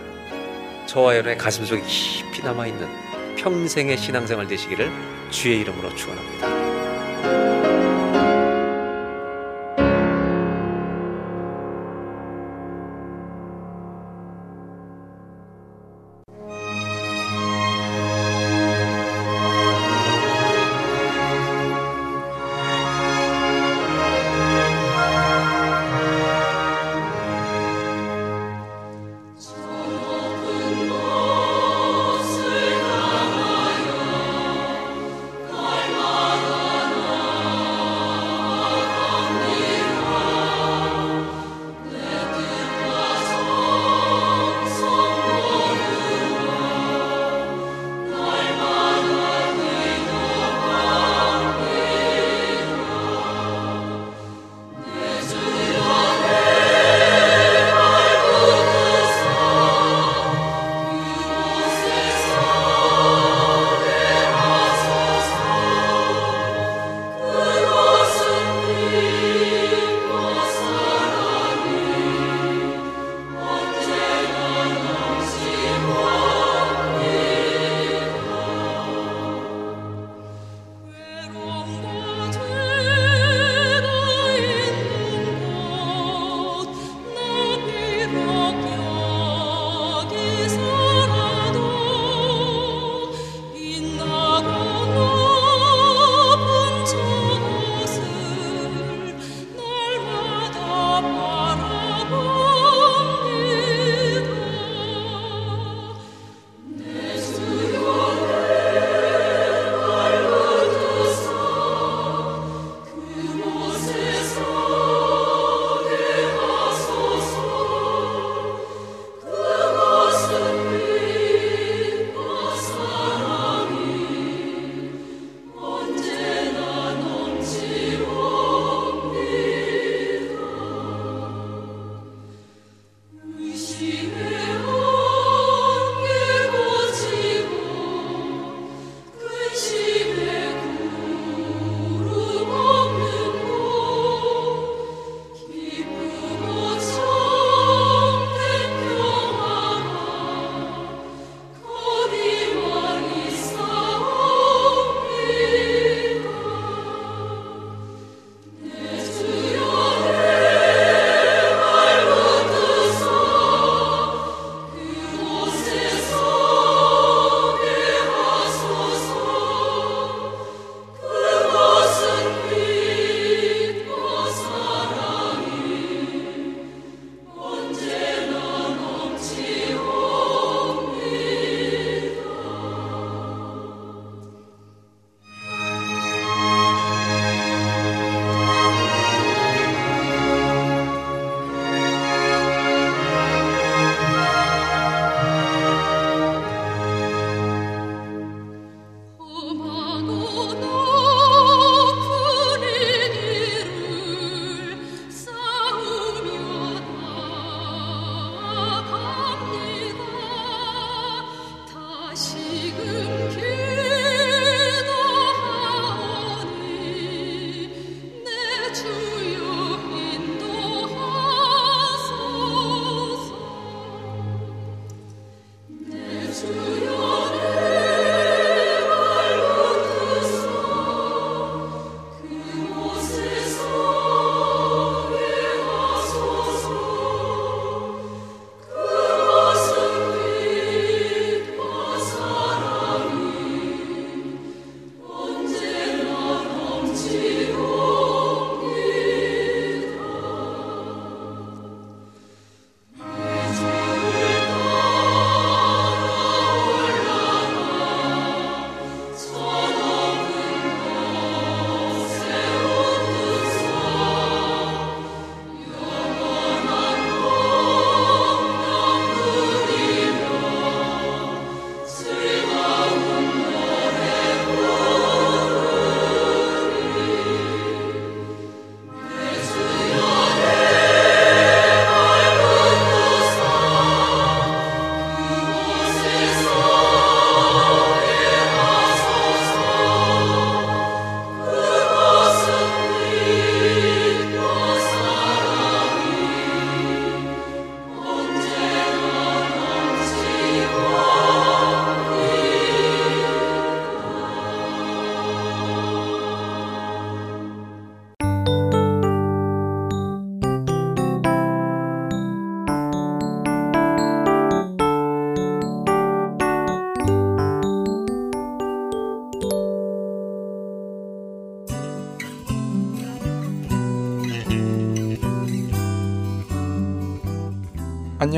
저와 0.86 1.14
여러분의 1.14 1.36
가슴 1.36 1.64
속에 1.64 1.82
깊이 1.82 2.42
남아 2.42 2.68
있는 2.68 2.88
평생의 3.36 3.98
신앙생활 3.98 4.46
되시기를 4.46 4.90
주의 5.30 5.60
이름으로 5.60 5.94
축원합니다. 5.94 7.65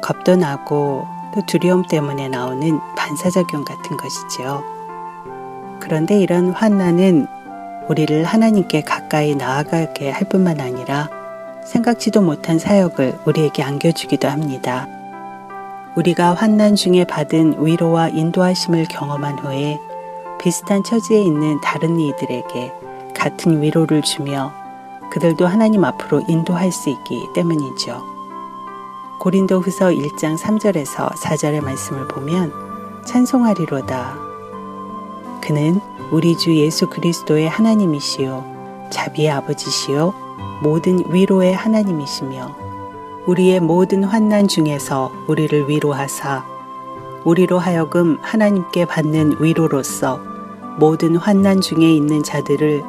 겁도 0.01 0.35
나고 0.35 1.05
또 1.33 1.41
두려움 1.45 1.83
때문에 1.83 2.27
나오는 2.27 2.79
반사작용 2.95 3.63
같은 3.63 3.97
것이지요. 3.97 4.63
그런데 5.79 6.19
이런 6.19 6.51
환난은 6.51 7.27
우리를 7.87 8.23
하나님께 8.23 8.81
가까이 8.81 9.35
나아가게 9.35 10.11
할 10.11 10.27
뿐만 10.29 10.59
아니라 10.59 11.09
생각지도 11.65 12.21
못한 12.21 12.59
사역을 12.59 13.19
우리에게 13.25 13.63
안겨주기도 13.63 14.27
합니다. 14.27 14.87
우리가 15.95 16.33
환난 16.33 16.75
중에 16.75 17.03
받은 17.05 17.65
위로와 17.65 18.09
인도하심을 18.09 18.85
경험한 18.85 19.39
후에 19.39 19.79
비슷한 20.39 20.83
처지에 20.83 21.21
있는 21.21 21.59
다른 21.61 21.99
이들에게 21.99 22.73
같은 23.13 23.61
위로를 23.61 24.01
주며 24.01 24.53
그들도 25.11 25.45
하나님 25.45 25.83
앞으로 25.83 26.21
인도할 26.27 26.71
수 26.71 26.89
있기 26.89 27.27
때문이죠. 27.35 28.20
고린도 29.21 29.59
후서 29.59 29.89
1장 29.89 30.35
3절에서 30.35 31.11
4절의 31.11 31.63
말씀을 31.63 32.07
보면 32.07 32.51
찬송하리로다. 33.05 34.17
그는 35.43 35.79
우리 36.09 36.35
주 36.35 36.55
예수 36.55 36.89
그리스도의 36.89 37.47
하나님이시요. 37.47 38.87
자비의 38.89 39.29
아버지시요. 39.29 40.15
모든 40.63 41.03
위로의 41.13 41.53
하나님이시며 41.53 42.55
우리의 43.27 43.59
모든 43.59 44.03
환난 44.03 44.47
중에서 44.47 45.11
우리를 45.27 45.69
위로하사 45.69 46.43
우리로 47.23 47.59
하여금 47.59 48.17
하나님께 48.23 48.85
받는 48.85 49.35
위로로서 49.39 50.19
모든 50.79 51.15
환난 51.15 51.61
중에 51.61 51.93
있는 51.93 52.23
자들을 52.23 52.83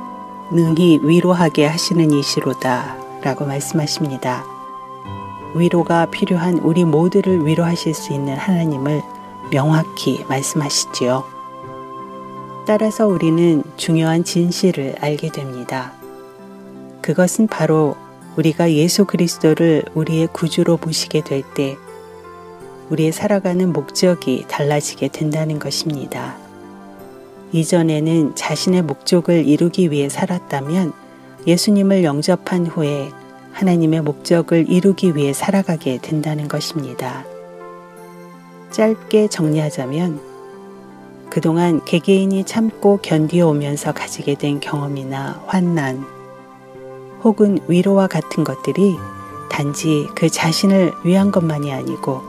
능히 0.51 0.99
위로하게 1.03 1.66
하시는 1.66 2.11
이시로다 2.11 2.97
라고 3.20 3.45
말씀하십니다. 3.45 4.61
위로가 5.55 6.07
필요한 6.07 6.59
우리 6.59 6.84
모두를 6.84 7.46
위로하실 7.46 7.94
수 7.94 8.12
있는 8.12 8.36
하나님을 8.36 9.03
명확히 9.50 10.24
말씀하시지요. 10.28 11.24
따라서 12.66 13.07
우리는 13.07 13.62
중요한 13.76 14.24
진실을 14.24 14.96
알게 15.00 15.30
됩니다. 15.30 15.92
그것은 17.03 17.48
바로 17.48 17.96
우리가 18.36 18.72
예수 18.72 19.05
그리스도를 19.05 19.84
우리의 19.94 20.28
구주로 20.32 20.76
보시게 20.76 21.22
될 21.22 21.42
때 21.55 21.76
우리의 22.92 23.12
살아가는 23.12 23.72
목적이 23.72 24.44
달라지게 24.48 25.09
된다는 25.09 25.59
것입니다. 25.59 26.36
이전에는 27.53 28.34
자신의 28.34 28.82
목적을 28.82 29.46
이루기 29.46 29.90
위해 29.90 30.09
살았다면 30.09 30.92
예수님을 31.46 32.05
영접한 32.05 32.66
후에 32.66 33.11
하나님의 33.53 34.03
목적을 34.03 34.68
이루기 34.68 35.14
위해 35.14 35.32
살아가게 35.32 35.98
된다는 35.98 36.48
것입니다. 36.48 37.24
짧게 38.70 39.28
정리하자면 39.28 40.20
그동안 41.30 41.84
개개인이 41.84 42.44
참고 42.44 42.98
견디어오면서 42.98 43.92
가지게 43.92 44.34
된 44.34 44.61
경험이나 44.61 45.42
환난 45.46 46.05
혹은 47.22 47.59
위로와 47.68 48.07
같은 48.07 48.44
것들이 48.44 48.96
단지 49.50 50.09
그 50.14 50.28
자신을 50.28 50.92
위한 51.05 51.30
것만이 51.30 51.72
아니고 51.72 52.22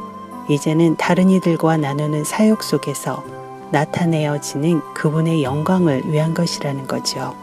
이제는 0.49 0.97
다른 0.97 1.30
이들과 1.30 1.78
나누는 1.78 2.24
사역 2.24 2.63
속에서 2.63 3.24
나타내어지는 3.71 4.82
그분의 4.93 5.43
영광을 5.43 6.03
위한 6.05 6.34
것이라는 6.34 6.86
거죠. 6.86 7.43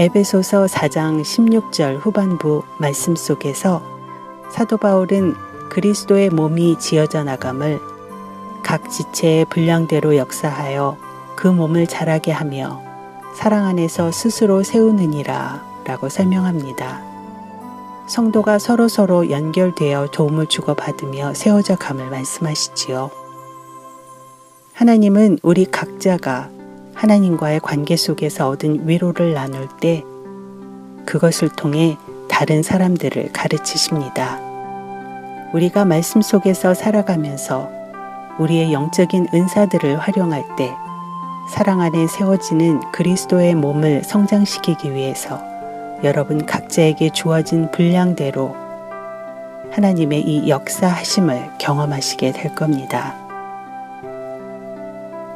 에베소서 0.00 0.66
4장 0.66 1.22
16절 1.22 1.98
후반부 1.98 2.62
말씀 2.78 3.16
속에서 3.16 3.82
사도 4.48 4.76
바울은 4.76 5.34
그리스도의 5.70 6.30
몸이 6.30 6.78
지어져 6.78 7.24
나감을 7.24 7.80
각 8.62 8.88
지체의 8.88 9.46
분량대로 9.46 10.16
역사하여 10.16 10.96
그 11.34 11.48
몸을 11.48 11.88
자라게 11.88 12.30
하며 12.30 12.80
사랑 13.34 13.66
안에서 13.66 14.12
스스로 14.12 14.62
세우느니라 14.62 15.82
라고 15.84 16.08
설명합니다. 16.08 17.02
성도가 18.06 18.60
서로서로 18.60 19.30
연결되어 19.30 20.12
도움을 20.12 20.46
주고받으며 20.46 21.34
세워져 21.34 21.74
감을 21.74 22.08
말씀하시지요. 22.08 23.10
하나님은 24.74 25.40
우리 25.42 25.64
각자가 25.64 26.50
하나님과의 26.98 27.60
관계 27.60 27.94
속에서 27.94 28.48
얻은 28.48 28.88
위로를 28.88 29.32
나눌 29.32 29.68
때 29.80 30.02
그것을 31.06 31.48
통해 31.48 31.96
다른 32.28 32.64
사람들을 32.64 33.32
가르치십니다. 33.32 34.40
우리가 35.54 35.84
말씀 35.84 36.20
속에서 36.20 36.74
살아가면서 36.74 37.70
우리의 38.40 38.72
영적인 38.72 39.28
은사들을 39.32 39.96
활용할 39.96 40.44
때 40.56 40.74
사랑 41.48 41.80
안에 41.80 42.08
세워지는 42.08 42.90
그리스도의 42.90 43.54
몸을 43.54 44.02
성장시키기 44.02 44.92
위해서 44.92 45.40
여러분 46.02 46.44
각자에게 46.46 47.10
주어진 47.10 47.70
분량대로 47.70 48.56
하나님의 49.70 50.22
이 50.22 50.48
역사하심을 50.48 51.58
경험하시게 51.58 52.32
될 52.32 52.54
겁니다. 52.56 53.27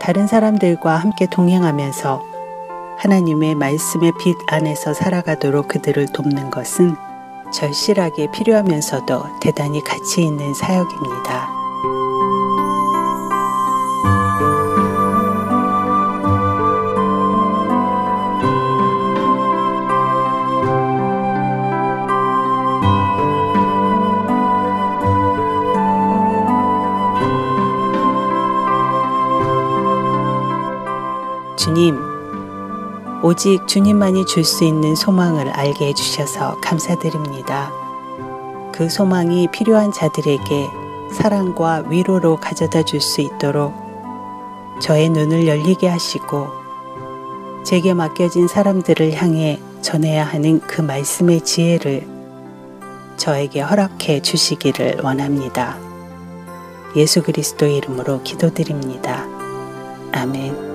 다른 0.03 0.27
사람들과 0.27 0.97
함께 0.97 1.27
동행하면서 1.27 2.25
하나님의 2.99 3.55
말씀의 3.55 4.13
빛 4.21 4.37
안에서 4.49 4.95
살아가도록 4.95 5.69
그들을 5.69 6.07
돕는 6.07 6.51
것은 6.51 6.97
절실하게 7.53 8.33
필요하면서도 8.33 9.39
대단히 9.41 9.81
가치 9.85 10.23
있는 10.23 10.55
사역입니다. 10.55 11.62
주님, 31.73 31.99
오직 33.23 33.67
주님만이 33.67 34.27
줄 34.27 34.45
수 34.45 34.63
있는 34.63 34.95
소망을 34.95 35.49
알게 35.49 35.87
해주셔서 35.87 36.59
감사드립니다. 36.61 37.73
그 38.75 38.91
소망이 38.91 39.49
필요한 39.51 39.91
자들에게 39.91 40.69
사랑과 41.15 41.83
위로로 41.89 42.37
가져다 42.37 42.83
줄 42.83 43.01
수 43.01 43.23
있도록 43.23 43.73
저의 44.83 45.09
눈을 45.09 45.49
열리게 45.49 45.89
하시고 45.89 46.49
제게 47.65 47.95
맡겨진 47.95 48.49
사람들을 48.49 49.15
향해 49.15 49.59
전해야 49.81 50.27
하는 50.27 50.61
그 50.61 50.83
말씀의 50.83 51.41
지혜를 51.41 52.07
저에게 53.17 53.63
허락해 53.63 54.21
주시기를 54.21 55.01
원합니다. 55.03 55.79
예수 56.97 57.23
그리스도의 57.23 57.79
이름으로 57.79 58.23
기도드립니다. 58.25 59.27
아멘. 60.13 60.72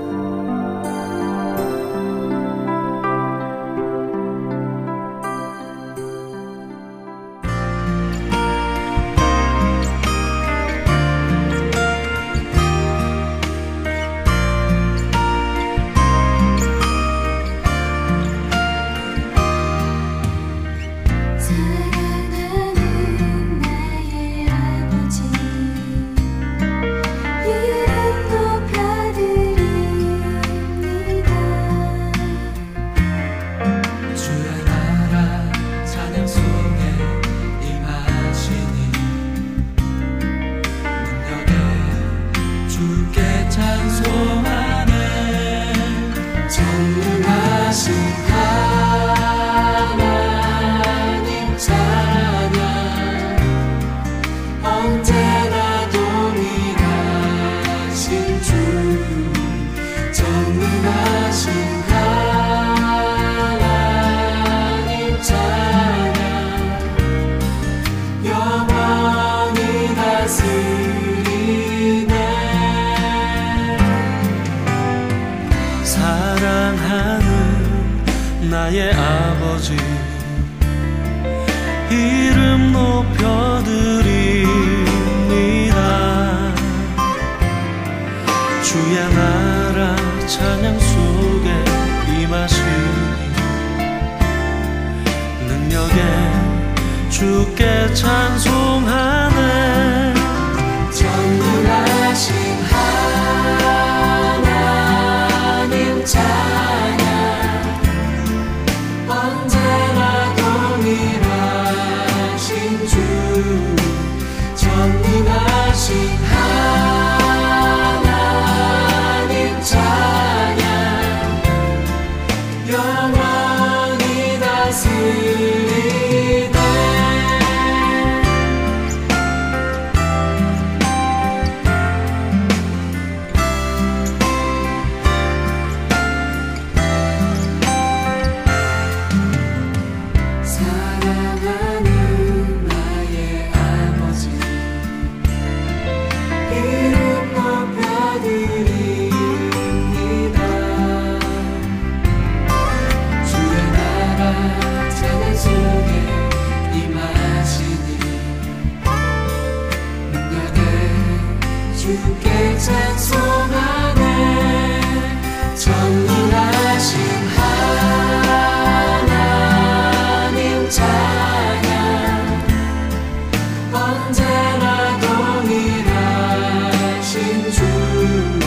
주 177.98 178.47